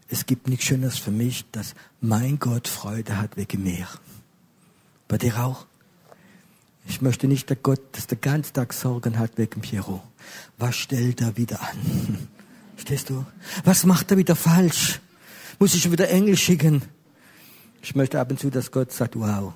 [0.08, 3.88] Es gibt nichts Schöneres für mich, dass mein Gott Freude hat wegen mir.
[5.08, 5.68] Bei dir auch?
[6.86, 10.02] Ich möchte nicht, dass Gott, dass der ganze Tag Sorgen hat wegen Piero.
[10.58, 12.28] Was stellt er wieder an?
[12.78, 13.26] Stehst du?
[13.64, 15.00] Was macht er wieder falsch?
[15.60, 16.82] Muss ich wieder Engel schicken?
[17.82, 19.54] Ich möchte ab und zu, dass Gott sagt, wow,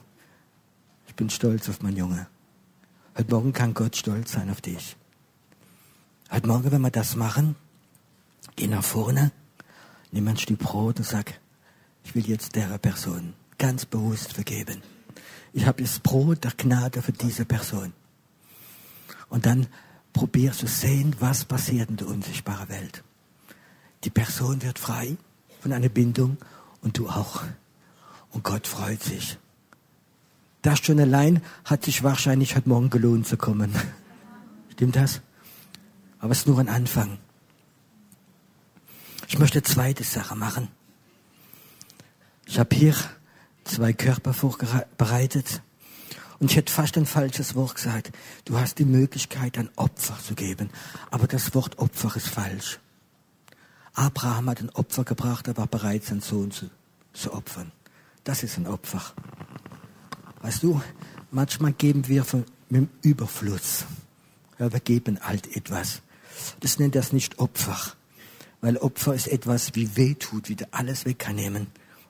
[1.07, 2.27] ich bin stolz auf meinen Junge.
[3.17, 4.95] Heute Morgen kann Gott stolz sein auf dich.
[6.29, 7.55] Heute Morgen, wenn wir das machen,
[8.55, 9.31] geh nach vorne,
[10.11, 11.39] nimm ein Stück Brot und sag,
[12.03, 14.81] ich will jetzt der Person ganz bewusst vergeben.
[15.53, 17.93] Ich habe das Brot der Gnade für diese Person.
[19.29, 19.67] Und dann
[20.13, 23.03] probierst du sehen, was passiert in der unsichtbaren Welt.
[24.03, 25.17] Die Person wird frei
[25.60, 26.38] von einer Bindung
[26.81, 27.43] und du auch.
[28.31, 29.38] Und Gott freut sich.
[30.62, 33.73] Das schon allein hat sich wahrscheinlich heute Morgen gelohnt zu kommen.
[34.73, 35.21] Stimmt das?
[36.19, 37.19] Aber es ist nur ein Anfang.
[39.27, 40.69] Ich möchte eine zweite Sache machen.
[42.45, 42.95] Ich habe hier
[43.67, 45.62] zwei Körper vorbereitet
[46.39, 48.12] Und ich hätte fast ein falsches Wort gesagt.
[48.45, 50.69] Du hast die Möglichkeit, ein Opfer zu geben.
[51.12, 52.80] Aber das Wort Opfer ist falsch.
[53.93, 56.69] Abraham hat ein Opfer gebracht, er war bereit, seinen Sohn zu,
[57.13, 57.71] zu opfern.
[58.23, 59.01] Das ist ein Opfer.
[60.41, 60.80] Weißt du,
[61.32, 63.86] manchmal geben wir von, mit dem Überfluss.
[64.60, 66.01] Ja, wir geben halt etwas.
[66.60, 67.77] Das nennt das nicht Opfer.
[68.62, 71.67] Weil Opfer ist etwas, wie weh tut, wie du alles weg kann nehmen.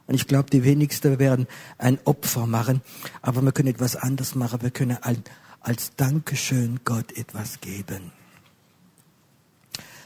[0.08, 2.82] Und ich glaube, die wenigsten werden ein Opfer machen,
[3.22, 4.62] aber wir können etwas anderes machen.
[4.62, 4.98] Wir können
[5.60, 8.12] als Dankeschön Gott etwas geben.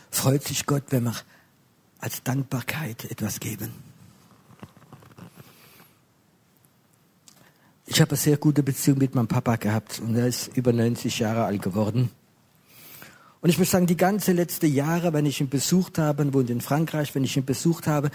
[0.09, 1.15] Freut sich Gott, wenn wir
[1.99, 3.71] als Dankbarkeit etwas geben?
[7.85, 11.19] Ich habe eine sehr gute Beziehung mit meinem Papa gehabt und er ist über 90
[11.19, 12.09] Jahre alt geworden.
[13.41, 16.61] Und ich muss sagen, die ganze letzte Jahre, wenn ich ihn besucht habe, wohnt in
[16.61, 18.11] Frankreich, wenn ich ihn besucht habe,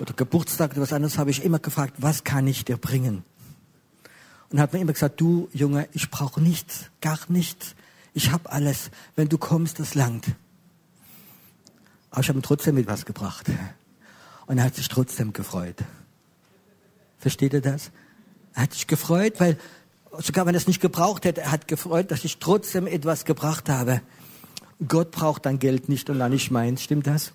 [0.00, 3.22] oder Geburtstag oder was anderes, habe ich immer gefragt, was kann ich dir bringen?
[4.48, 7.74] Und hat mir immer gesagt, du Junge, ich brauche nichts, gar nichts.
[8.14, 8.90] Ich habe alles.
[9.14, 10.26] Wenn du kommst, das langt.
[12.10, 13.46] Aber ich habe ihm trotzdem mit was gebracht.
[14.46, 15.76] Und er hat sich trotzdem gefreut.
[17.18, 17.90] Versteht ihr das?
[18.54, 19.58] Er hat sich gefreut, weil
[20.18, 23.68] sogar wenn er es nicht gebraucht hätte, er hat gefreut, dass ich trotzdem etwas gebracht
[23.70, 24.02] habe.
[24.88, 27.32] Gott braucht dein Geld nicht und dann nicht meins, stimmt das?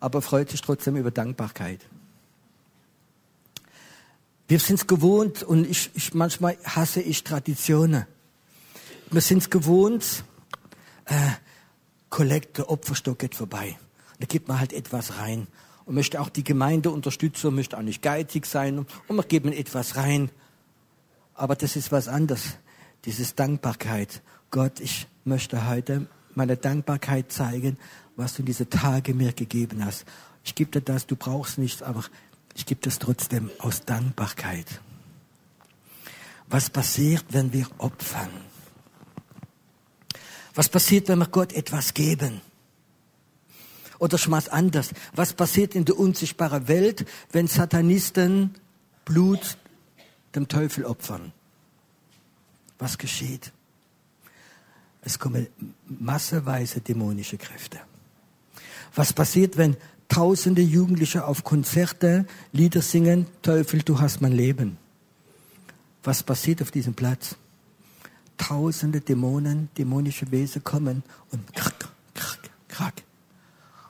[0.00, 1.80] Aber freut sich trotzdem über Dankbarkeit.
[4.48, 8.06] Wir sind es gewohnt und ich, ich, manchmal hasse ich Traditionen.
[9.10, 10.24] Wir sind es gewohnt,
[11.06, 11.30] äh,
[12.10, 13.78] Kollekte, Opferstock geht vorbei.
[14.20, 15.46] Da gibt man halt etwas rein
[15.86, 19.96] und möchte auch die Gemeinde unterstützen, möchte auch nicht geizig sein und wir geben etwas
[19.96, 20.30] rein.
[21.34, 22.58] Aber das ist was anderes.
[23.04, 24.22] Dieses Dankbarkeit.
[24.50, 27.76] Gott, ich möchte heute meine Dankbarkeit zeigen,
[28.16, 30.04] was du in diese Tage mir gegeben hast.
[30.44, 32.04] Ich gebe dir das, du brauchst nichts, aber
[32.54, 34.80] ich gebe das trotzdem aus Dankbarkeit.
[36.48, 38.30] Was passiert, wenn wir opfern?
[40.54, 42.42] Was passiert, wenn wir Gott etwas geben?
[43.98, 44.90] Oder schon mal anders.
[45.14, 48.54] Was passiert in der unsichtbaren Welt, wenn Satanisten
[49.04, 49.56] Blut
[50.34, 51.32] dem Teufel opfern?
[52.82, 53.52] Was geschieht?
[55.02, 55.46] Es kommen
[55.86, 57.78] masseweise dämonische Kräfte.
[58.96, 59.76] Was passiert, wenn
[60.08, 64.78] tausende Jugendliche auf Konzerte Lieder singen, Teufel, du hast mein Leben?
[66.02, 67.36] Was passiert auf diesem Platz?
[68.36, 73.02] Tausende Dämonen, dämonische Wesen kommen und krack, krack, krack.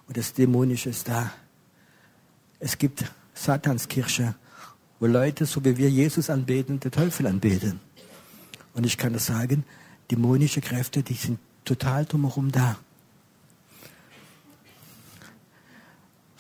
[0.07, 1.33] Und das Dämonische ist da.
[2.61, 4.35] Es gibt Satanskirche,
[5.01, 7.81] wo Leute, so wie wir Jesus anbeten, den Teufel anbeten.
[8.75, 9.65] Und ich kann das sagen,
[10.11, 12.77] dämonische Kräfte, die sind total drumherum da.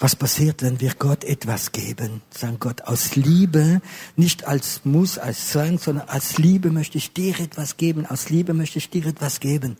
[0.02, 2.22] Was passiert, wenn wir Gott etwas geben?
[2.30, 3.80] Sagen Gott aus Liebe,
[4.16, 8.04] nicht als Muss, als Zwang, sondern als Liebe möchte ich dir etwas geben.
[8.06, 9.76] Aus Liebe möchte ich dir etwas geben.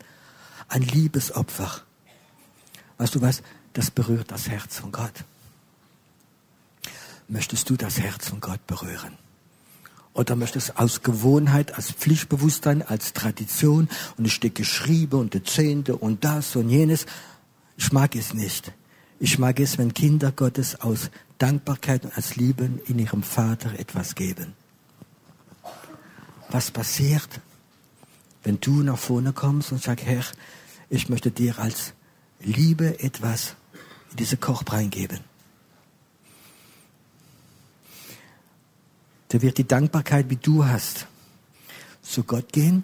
[0.69, 1.81] Ein Liebesopfer.
[2.97, 3.43] Weißt du was?
[3.73, 5.25] Das berührt das Herz von Gott.
[7.27, 9.17] Möchtest du das Herz von Gott berühren?
[10.13, 15.43] Oder möchtest du aus Gewohnheit, als Pflichtbewusstsein, als Tradition und es steht geschrieben und der
[15.43, 17.05] Zehnte und das und jenes.
[17.77, 18.71] Ich mag es nicht.
[19.19, 24.15] Ich mag es, wenn Kinder Gottes aus Dankbarkeit und als Liebe in ihrem Vater etwas
[24.15, 24.53] geben.
[26.49, 27.41] Was passiert,
[28.43, 30.23] wenn du nach vorne kommst und sagst, Herr,
[30.89, 31.93] ich möchte dir als
[32.39, 33.55] Liebe etwas
[34.11, 35.21] in diese Koch reingeben?
[39.33, 41.07] Da wird die Dankbarkeit, wie du hast,
[42.03, 42.83] zu Gott gehen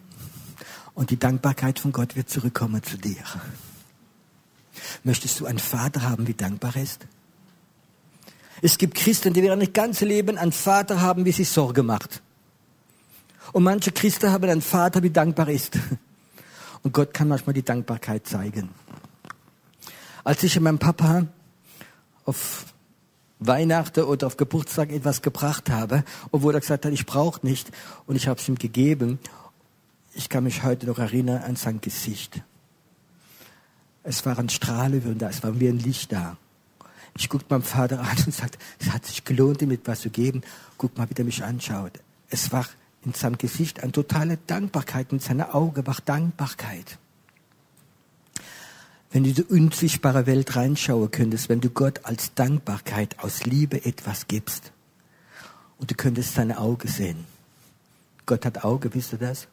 [0.95, 3.23] und die Dankbarkeit von Gott wird zurückkommen zu dir.
[5.03, 7.05] Möchtest du einen Vater haben, wie dankbar ist?
[8.63, 12.23] Es gibt Christen, die werden das ganze Leben einen Vater haben, wie sich Sorge macht.
[13.53, 15.77] Und manche Christen haben einen Vater, wie dankbar ist.
[16.81, 18.69] Und Gott kann manchmal die Dankbarkeit zeigen.
[20.23, 21.27] Als ich meinem Papa
[22.25, 22.65] auf
[23.39, 27.71] Weihnachten oder auf Geburtstag etwas gebracht habe, obwohl er gesagt hat, ich brauche nicht
[28.05, 29.19] und ich habe es ihm gegeben.
[30.13, 32.41] Ich kann mich heute noch erinnern an sein Gesicht.
[34.03, 36.37] Es war ein Strahle da, es war wie ein Licht da.
[37.17, 40.41] Ich guckte meinem Vater an und sagte, es hat sich gelohnt, ihm etwas zu geben.
[40.77, 41.93] Guck mal, wie er mich anschaut.
[42.29, 42.65] Es war
[43.05, 46.97] in seinem Gesicht eine totale Dankbarkeit, in seinen Augen war Dankbarkeit
[49.11, 53.83] wenn du in die unsichtbare Welt reinschauen könntest, wenn du Gott als Dankbarkeit, aus Liebe
[53.85, 54.71] etwas gibst
[55.77, 57.25] und du könntest seine Augen sehen.
[58.25, 59.47] Gott hat Augen, wisst ihr das?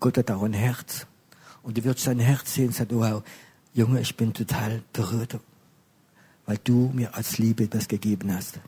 [0.00, 1.06] Gott hat auch ein Herz.
[1.62, 3.22] Und du wirst sein Herz sehen und sagen, wow,
[3.74, 5.38] Junge, ich bin total berührt,
[6.46, 8.58] weil du mir als Liebe etwas gegeben hast.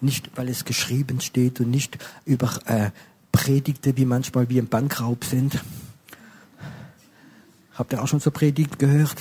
[0.00, 2.90] Nicht, weil es geschrieben steht und nicht über äh,
[3.32, 5.60] Predigte, wie manchmal wie im Bankraub sind.
[7.74, 9.16] Habt ihr auch schon so Predigt gehört?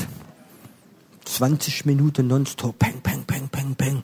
[1.25, 4.03] 20 Minuten nonstop, peng, peng, peng, peng, peng.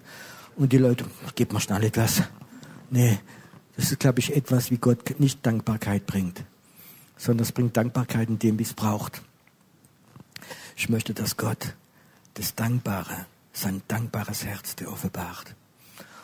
[0.55, 2.23] Und die Leute, gib mal schnell etwas.
[2.89, 3.19] Nee,
[3.75, 6.43] das ist, glaube ich, etwas, wie Gott nicht Dankbarkeit bringt,
[7.17, 9.21] sondern es bringt Dankbarkeit in dem, wie es braucht.
[10.77, 11.73] Ich möchte, dass Gott
[12.35, 15.55] das Dankbare, sein dankbares Herz dir offenbart.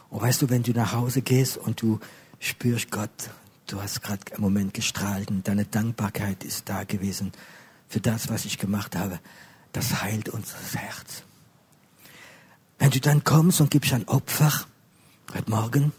[0.09, 1.99] Und weißt du, wenn du nach Hause gehst und du
[2.39, 3.29] spürst Gott,
[3.67, 7.31] du hast gerade einen Moment gestrahlt und deine Dankbarkeit ist da gewesen
[7.91, 9.19] für das, was ich gemacht habe,
[9.73, 11.23] das heilt unser Herz.
[12.79, 14.65] Wenn du dann kommst und gibst ein Opfer,
[15.33, 15.91] heute Morgen,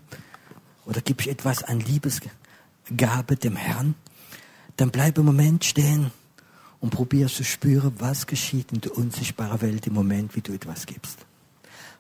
[0.86, 3.95] oder gibst etwas an Liebesgabe dem Herrn,
[4.76, 6.11] dann bleib im Moment stehen
[6.80, 10.86] und probier zu spüren, was geschieht in der unsichtbaren Welt im Moment, wie du etwas
[10.86, 11.18] gibst.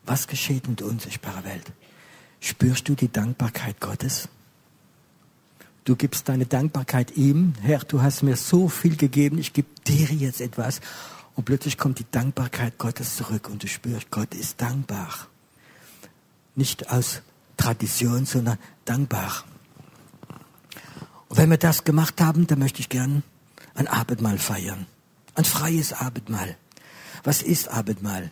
[0.04, 1.70] Was geschieht in der unsichtbaren Welt?
[2.40, 4.28] Spürst du die Dankbarkeit Gottes?
[5.84, 7.54] Du gibst deine Dankbarkeit ihm.
[7.60, 10.80] Herr, du hast mir so viel gegeben, ich gebe dir jetzt etwas.
[11.34, 15.08] Und plötzlich kommt die Dankbarkeit Gottes zurück und du spürst, Gott ist dankbar.
[16.54, 17.22] Nicht aus
[17.56, 19.44] Tradition, sondern dankbar.
[21.28, 23.22] Und wenn wir das gemacht haben, dann möchte ich gern
[23.74, 24.86] ein Abendmahl feiern.
[25.34, 26.56] Ein freies Abendmahl.
[27.24, 28.30] Was ist Abendmahl?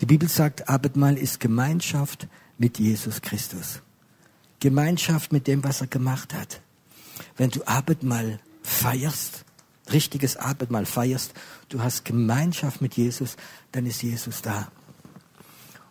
[0.00, 2.28] Die Bibel sagt, Abendmahl ist Gemeinschaft
[2.58, 3.80] mit Jesus Christus.
[4.60, 6.60] Gemeinschaft mit dem, was er gemacht hat.
[7.36, 9.44] Wenn du Abendmahl feierst,
[9.92, 11.32] richtiges Abendmahl feierst,
[11.68, 13.36] du hast Gemeinschaft mit Jesus,
[13.72, 14.68] dann ist Jesus da.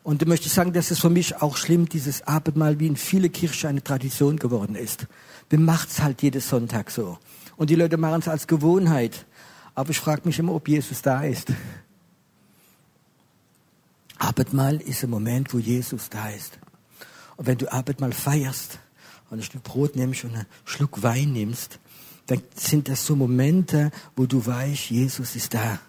[0.03, 2.95] Und da möchte ich sagen, dass es für mich auch schlimm, dieses Abendmahl wie in
[2.95, 5.07] viele Kirchen eine Tradition geworden ist.
[5.49, 7.17] Wir machen es halt jedes Sonntag so.
[7.57, 9.25] Und die Leute machen es als Gewohnheit.
[9.73, 11.47] Aber ich frage mich immer, ob Jesus da ist.
[14.17, 16.59] Abendmahl ist ein Moment, wo Jesus da ist.
[17.37, 18.79] Und wenn du Abendmahl feierst
[19.29, 21.79] und ein Stück Brot nimmst und einen Schluck Wein nimmst,
[22.27, 25.79] dann sind das so Momente, wo du weißt, Jesus ist da.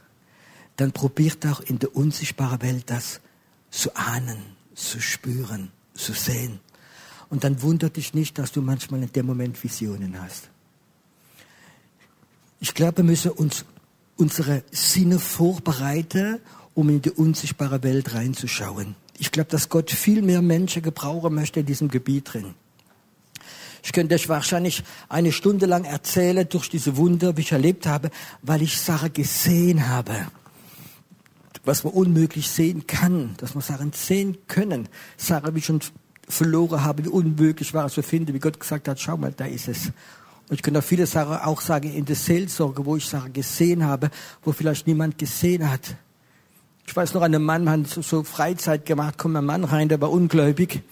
[0.76, 3.20] Dann probiert auch in der unsichtbaren Welt das
[3.70, 4.38] zu ahnen,
[4.74, 6.60] zu spüren, zu sehen.
[7.30, 10.50] Und dann wundert dich nicht, dass du manchmal in dem Moment Visionen hast.
[12.60, 13.64] Ich glaube, wir müssen uns
[14.16, 16.40] unsere Sinne vorbereiten,
[16.74, 18.96] um in die unsichtbare Welt reinzuschauen.
[19.18, 22.54] Ich glaube, dass Gott viel mehr Menschen gebrauchen möchte in diesem Gebiet drin.
[23.82, 28.10] Ich könnte euch wahrscheinlich eine Stunde lang erzählen durch diese Wunder, wie ich erlebt habe,
[28.42, 30.26] weil ich Sachen gesehen habe.
[31.64, 34.88] Was man unmöglich sehen kann, dass man Sachen sehen können.
[35.16, 35.80] Sachen, wie ich schon
[36.28, 39.46] verloren habe, wie unmöglich war es zu finden, wie Gott gesagt hat, schau mal, da
[39.46, 39.92] ist es.
[40.48, 43.84] Und ich könnte auch viele Sachen auch sagen in der Seelsorge, wo ich Sachen gesehen
[43.84, 44.10] habe,
[44.42, 45.96] wo vielleicht niemand gesehen hat.
[46.86, 50.10] Ich weiß noch, ein Mann hat so Freizeit gemacht, kommt ein Mann rein, der war
[50.10, 50.82] ungläubig.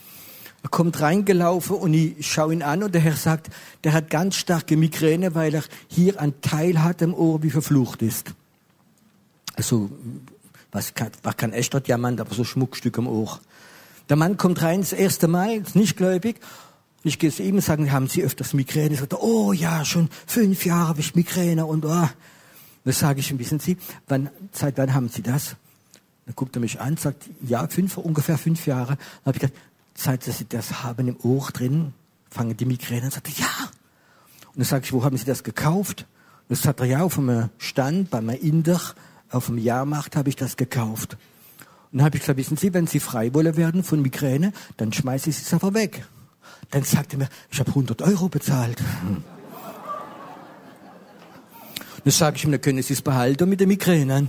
[0.63, 3.51] Er kommt reingelaufen und ich schaue ihn an und der Herr sagt,
[3.85, 8.01] der hat ganz starke Migräne, weil er hier ein Teil hat im Ohr, wie verflucht
[8.01, 8.33] ist.
[9.57, 9.91] Also,
[10.73, 10.93] was
[11.23, 13.39] war kein echter Diamant, aber so Schmuckstück im Ohr.
[14.09, 16.41] Der Mann kommt rein das erste Mal, ist nicht gläubig.
[17.03, 18.97] Ich gehe zu ihm und sage, haben Sie öfters Migräne?
[18.97, 22.09] Er oh ja, schon fünf Jahre habe ich Migräne und oh.
[22.85, 23.77] Das sage ich ihm, wissen Sie,
[24.09, 25.57] wann, seit wann haben Sie das?
[26.27, 28.97] Dann guckt er mich an, sagt, ja, fünf, ungefähr fünf Jahre.
[28.97, 29.59] Dann habe ich gesagt,
[29.95, 31.93] seit Sie das haben im Ohr drin,
[32.31, 33.11] fangen die Migräne an.
[33.11, 33.71] Sagt er, ja.
[34.49, 36.07] Und dann sage ich, wo haben Sie das gekauft?
[36.49, 38.81] Und das sagt er, ja, auf einem Stand bei meinem Inder,
[39.31, 41.17] auf dem Jahrmarkt habe ich das gekauft.
[41.93, 45.31] Und dann habe ich gesagt, wissen Sie, wenn Sie Freiwolle werden von Migräne, dann schmeiße
[45.31, 46.07] ich es einfach weg.
[46.71, 48.83] Dann sagt er mir, ich habe 100 Euro bezahlt.
[52.05, 54.29] Dann sage ich ihm, dann können Sie es behalten mit den Migränen.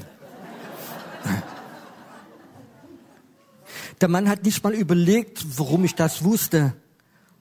[4.02, 6.74] Der Mann hat nicht mal überlegt, warum ich das wusste,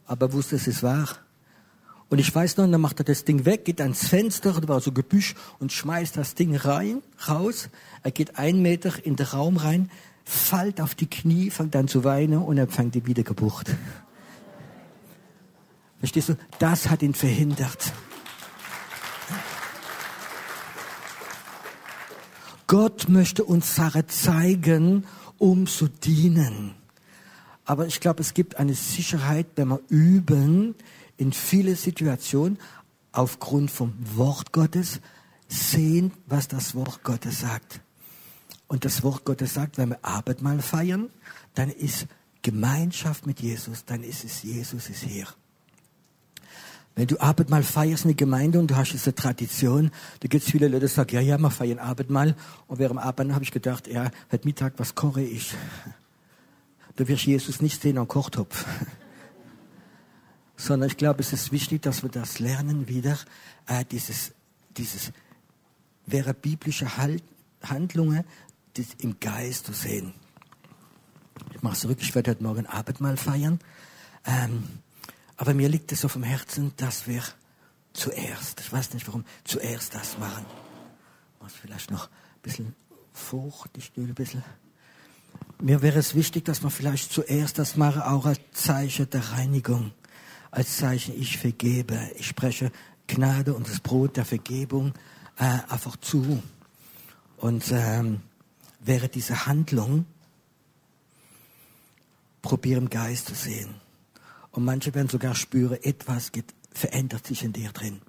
[0.07, 1.09] aber wusste, es ist wahr.
[2.11, 4.81] Und ich weiß noch, dann macht er das Ding weg, geht ans Fenster, da war
[4.81, 7.71] so Gebüsch, und schmeißt das Ding rein, raus.
[8.03, 9.91] Er geht einen Meter in den Raum rein,
[10.25, 13.75] fällt auf die Knie, fängt an zu weinen und empfängt die Wiedergeburt.
[15.99, 16.37] Verstehst du?
[16.59, 17.93] Das hat ihn verhindert.
[22.67, 25.05] Gott möchte uns Sache zeigen
[25.45, 26.75] um zu dienen.
[27.67, 30.75] Aber ich glaube, es gibt eine Sicherheit, wenn wir üben,
[31.19, 32.59] in viele Situationen
[33.13, 35.03] aufgrund vom Wort Gottes
[35.47, 37.83] sehen, was das Wort Gottes sagt.
[38.69, 41.11] Und das Wort Gottes sagt, wenn wir Abendmahl feiern,
[41.53, 42.07] dann ist
[42.41, 45.27] Gemeinschaft mit Jesus, dann ist es Jesus ist hier.
[46.97, 49.91] Wenn du Abendmahl feierst in der Gemeinde und du hast diese Tradition,
[50.21, 52.37] da gibt es viele Leute, die sagen, ja, ja, wir feiern Abendmahl.
[52.69, 55.55] Und während Abendmahl habe ich gedacht, ja, heute Mittag, was koche ich?
[56.95, 58.65] Du wirst Jesus nicht sehen am Kochtopf.
[60.57, 63.19] sondern ich glaube, es ist wichtig, dass wir das lernen wieder,
[63.67, 64.33] äh, dieses,
[64.77, 65.13] dieses
[66.07, 67.23] wäre biblische halt,
[67.63, 68.25] Handlungen
[68.75, 70.15] das im Geist zu sehen.
[71.55, 73.59] Ich mache es zurück, ich werde heute Morgen Abendmahl feiern.
[74.27, 74.65] Ähm,
[75.37, 77.23] aber mir liegt es auf dem Herzen, dass wir
[77.93, 80.45] zuerst, ich weiß nicht warum, zuerst das machen.
[81.41, 82.75] Muss vielleicht noch ein bisschen
[83.33, 84.45] hoch, die Stühle ein bisschen.
[85.61, 89.93] Mir wäre es wichtig, dass man vielleicht zuerst das machen, auch als Zeichen der Reinigung.
[90.51, 91.99] Als Zeichen, ich vergebe.
[92.17, 92.71] Ich spreche
[93.07, 94.95] Gnade und das Brot der Vergebung
[95.39, 96.43] äh, einfach zu.
[97.37, 98.21] Und ähm,
[98.81, 100.07] wäre diese Handlung,
[102.43, 103.75] probieren Geist zu sehen.
[104.55, 108.01] Und manche werden sogar spüren, etwas geht, verändert sich in dir drin.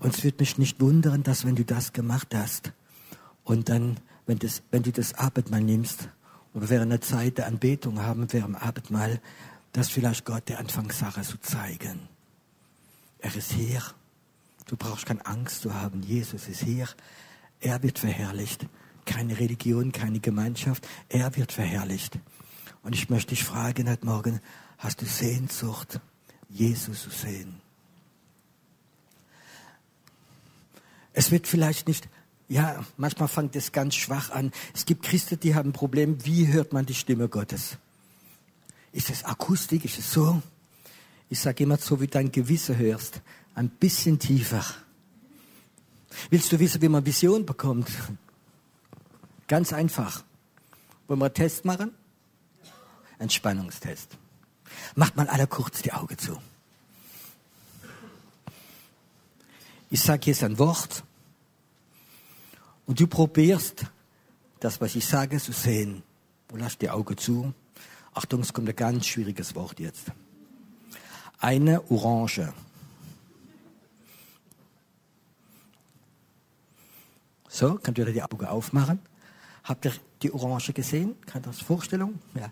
[0.00, 2.72] Und es wird mich nicht wundern, dass wenn du das gemacht hast
[3.42, 6.10] und dann, wenn, das, wenn du das Abendmahl nimmst
[6.52, 9.20] oder während einer Zeit der Anbetung haben, während dem Abendmahl,
[9.72, 12.00] dass vielleicht Gott der Anfangssache zu zeigen.
[13.18, 13.82] Er ist hier.
[14.66, 16.02] Du brauchst keine Angst zu haben.
[16.02, 16.86] Jesus ist hier.
[17.60, 18.66] Er wird verherrlicht.
[19.06, 20.86] Keine Religion, keine Gemeinschaft.
[21.08, 22.18] Er wird verherrlicht.
[22.82, 24.40] Und ich möchte dich fragen heute Morgen,
[24.78, 26.00] hast du Sehnsucht,
[26.48, 27.60] Jesus zu sehen?
[31.12, 32.08] Es wird vielleicht nicht,
[32.48, 34.50] ja, manchmal fängt es ganz schwach an.
[34.74, 37.76] Es gibt Christen, die haben ein Problem, wie hört man die Stimme Gottes?
[38.92, 39.84] Ist es akustisch?
[39.84, 40.42] Ist es so?
[41.28, 43.22] Ich sage immer so, wie dein Gewissen hörst.
[43.54, 44.64] Ein bisschen tiefer.
[46.30, 47.88] Willst du wissen, wie man Vision bekommt?
[49.48, 50.24] Ganz einfach.
[51.06, 51.92] Wollen wir einen Test machen?
[53.22, 54.18] Entspannungstest.
[54.96, 56.36] Macht mal alle kurz die Augen zu.
[59.90, 61.04] Ich sage jetzt ein Wort
[62.86, 63.84] und du probierst
[64.60, 66.02] das, was ich sage, zu sehen.
[66.48, 67.54] Du lass die Augen zu.
[68.14, 70.06] Achtung, es kommt ein ganz schwieriges Wort jetzt.
[71.38, 72.52] Eine Orange.
[77.48, 78.98] So, könnt ihr die Augen aufmachen?
[79.64, 79.92] Habt ihr
[80.22, 81.16] die Orange gesehen?
[81.26, 82.18] Kann das Vorstellung?
[82.34, 82.50] Ja.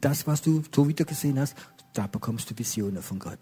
[0.00, 1.54] Das, was du so wieder gesehen hast,
[1.92, 3.38] da bekommst du Visionen von Gott.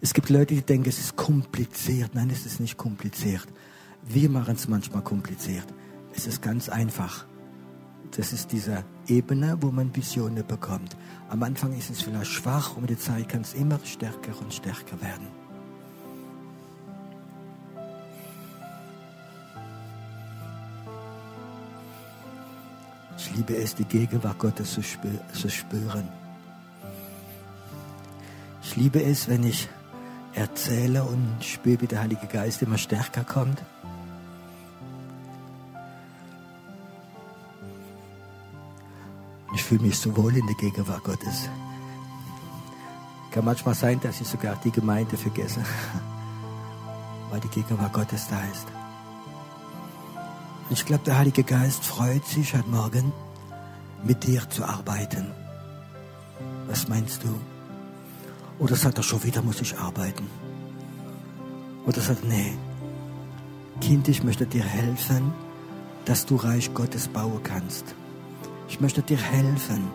[0.00, 2.14] Es gibt Leute, die denken, es ist kompliziert.
[2.14, 3.46] Nein, es ist nicht kompliziert.
[4.02, 5.66] Wir machen es manchmal kompliziert.
[6.14, 7.26] Es ist ganz einfach.
[8.16, 10.96] Das ist diese Ebene, wo man Visionen bekommt.
[11.28, 14.54] Am Anfang ist es vielleicht schwach und mit der Zeit kann es immer stärker und
[14.54, 15.37] stärker werden.
[23.30, 26.08] Ich liebe es, die Gegenwart Gottes zu, spüren.
[28.62, 29.68] Ich liebe es, wenn ich
[30.32, 33.62] erzähle und spüre, wie der Heilige Geist immer stärker kommt.
[39.54, 41.50] Ich fühle mich so wohl in der Gegenwart Gottes.
[43.30, 45.60] Kann manchmal sein, dass ich sogar die Gemeinde vergesse,
[47.30, 48.77] weil die Gegenwart Gottes da ist.
[50.70, 53.10] Ich glaube, der Heilige Geist freut sich heute Morgen,
[54.04, 55.30] mit dir zu arbeiten.
[56.66, 57.28] Was meinst du?
[58.58, 60.26] Oder sagt er schon wieder, muss ich arbeiten?
[61.86, 62.54] Oder sagt nee,
[63.80, 65.32] Kind, ich möchte dir helfen,
[66.04, 67.94] dass du Reich Gottes bauen kannst.
[68.68, 69.88] Ich möchte dir helfen,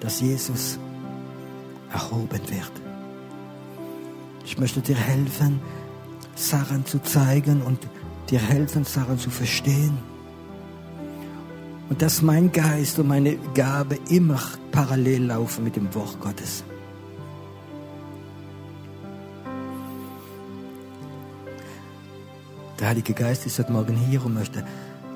[0.00, 0.78] dass Jesus
[1.92, 2.72] erhoben wird.
[4.46, 5.60] Ich möchte dir helfen,
[6.36, 7.78] Sachen zu zeigen und
[8.32, 9.96] dir helfen, Sachen zu verstehen.
[11.90, 14.40] Und dass mein Geist und meine Gabe immer
[14.72, 16.64] parallel laufen mit dem Wort Gottes.
[22.80, 24.66] Der Heilige Geist ist heute Morgen hier und möchte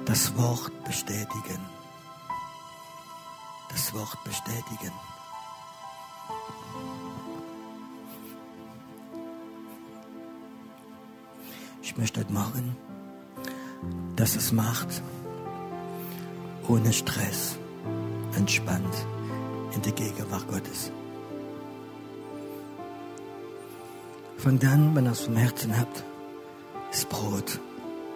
[0.04, 1.58] das Wort bestätigen.
[3.70, 4.92] Das Wort bestätigen.
[11.82, 12.76] Ich möchte heute Morgen
[14.16, 15.02] dass es macht,
[16.68, 17.56] ohne Stress,
[18.34, 18.94] entspannt
[19.74, 20.90] in der Gegenwart Gottes.
[24.38, 26.04] Von dann, wenn ihr es vom Herzen habt,
[26.90, 27.60] ist Brot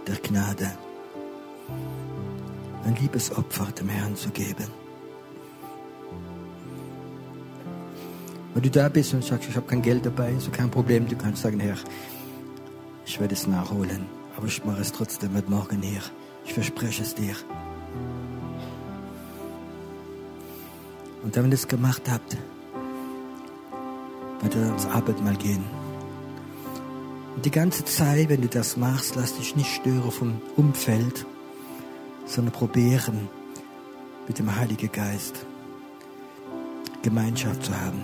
[0.07, 0.71] der Gnade,
[2.85, 4.67] ein Liebesopfer dem Herrn zu geben.
[8.55, 11.17] Wenn du da bist und sagst, ich habe kein Geld dabei, so kein Problem, du
[11.17, 11.77] kannst sagen, Herr,
[13.05, 14.20] ich werde es nachholen.
[14.41, 16.01] Aber ich mache es trotzdem mit morgen hier.
[16.47, 17.35] Ich verspreche es dir.
[21.23, 22.39] Und wenn ihr das gemacht habt,
[24.41, 25.63] werdet ihr ins Abendmahl gehen.
[27.37, 31.27] Und die ganze Zeit, wenn du das machst, lass dich nicht stören vom Umfeld,
[32.25, 33.29] sondern probieren
[34.27, 35.45] mit dem Heiligen Geist.
[37.03, 38.01] Gemeinschaft zu haben.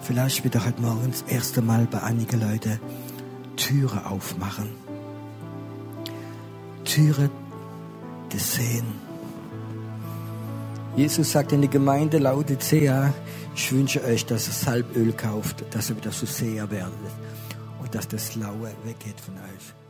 [0.00, 2.80] Vielleicht wird heute Morgen das erste Mal bei einigen Leuten
[3.56, 4.85] Türe aufmachen.
[6.96, 7.28] Türe
[8.32, 8.86] des Sehen.
[10.96, 13.12] Jesus sagt in die Gemeinde Laodicea,
[13.54, 16.94] ich wünsche euch, dass ihr Salböl kauft, dass ihr wieder so sehr werdet
[17.82, 19.85] und dass das Laue weggeht von euch.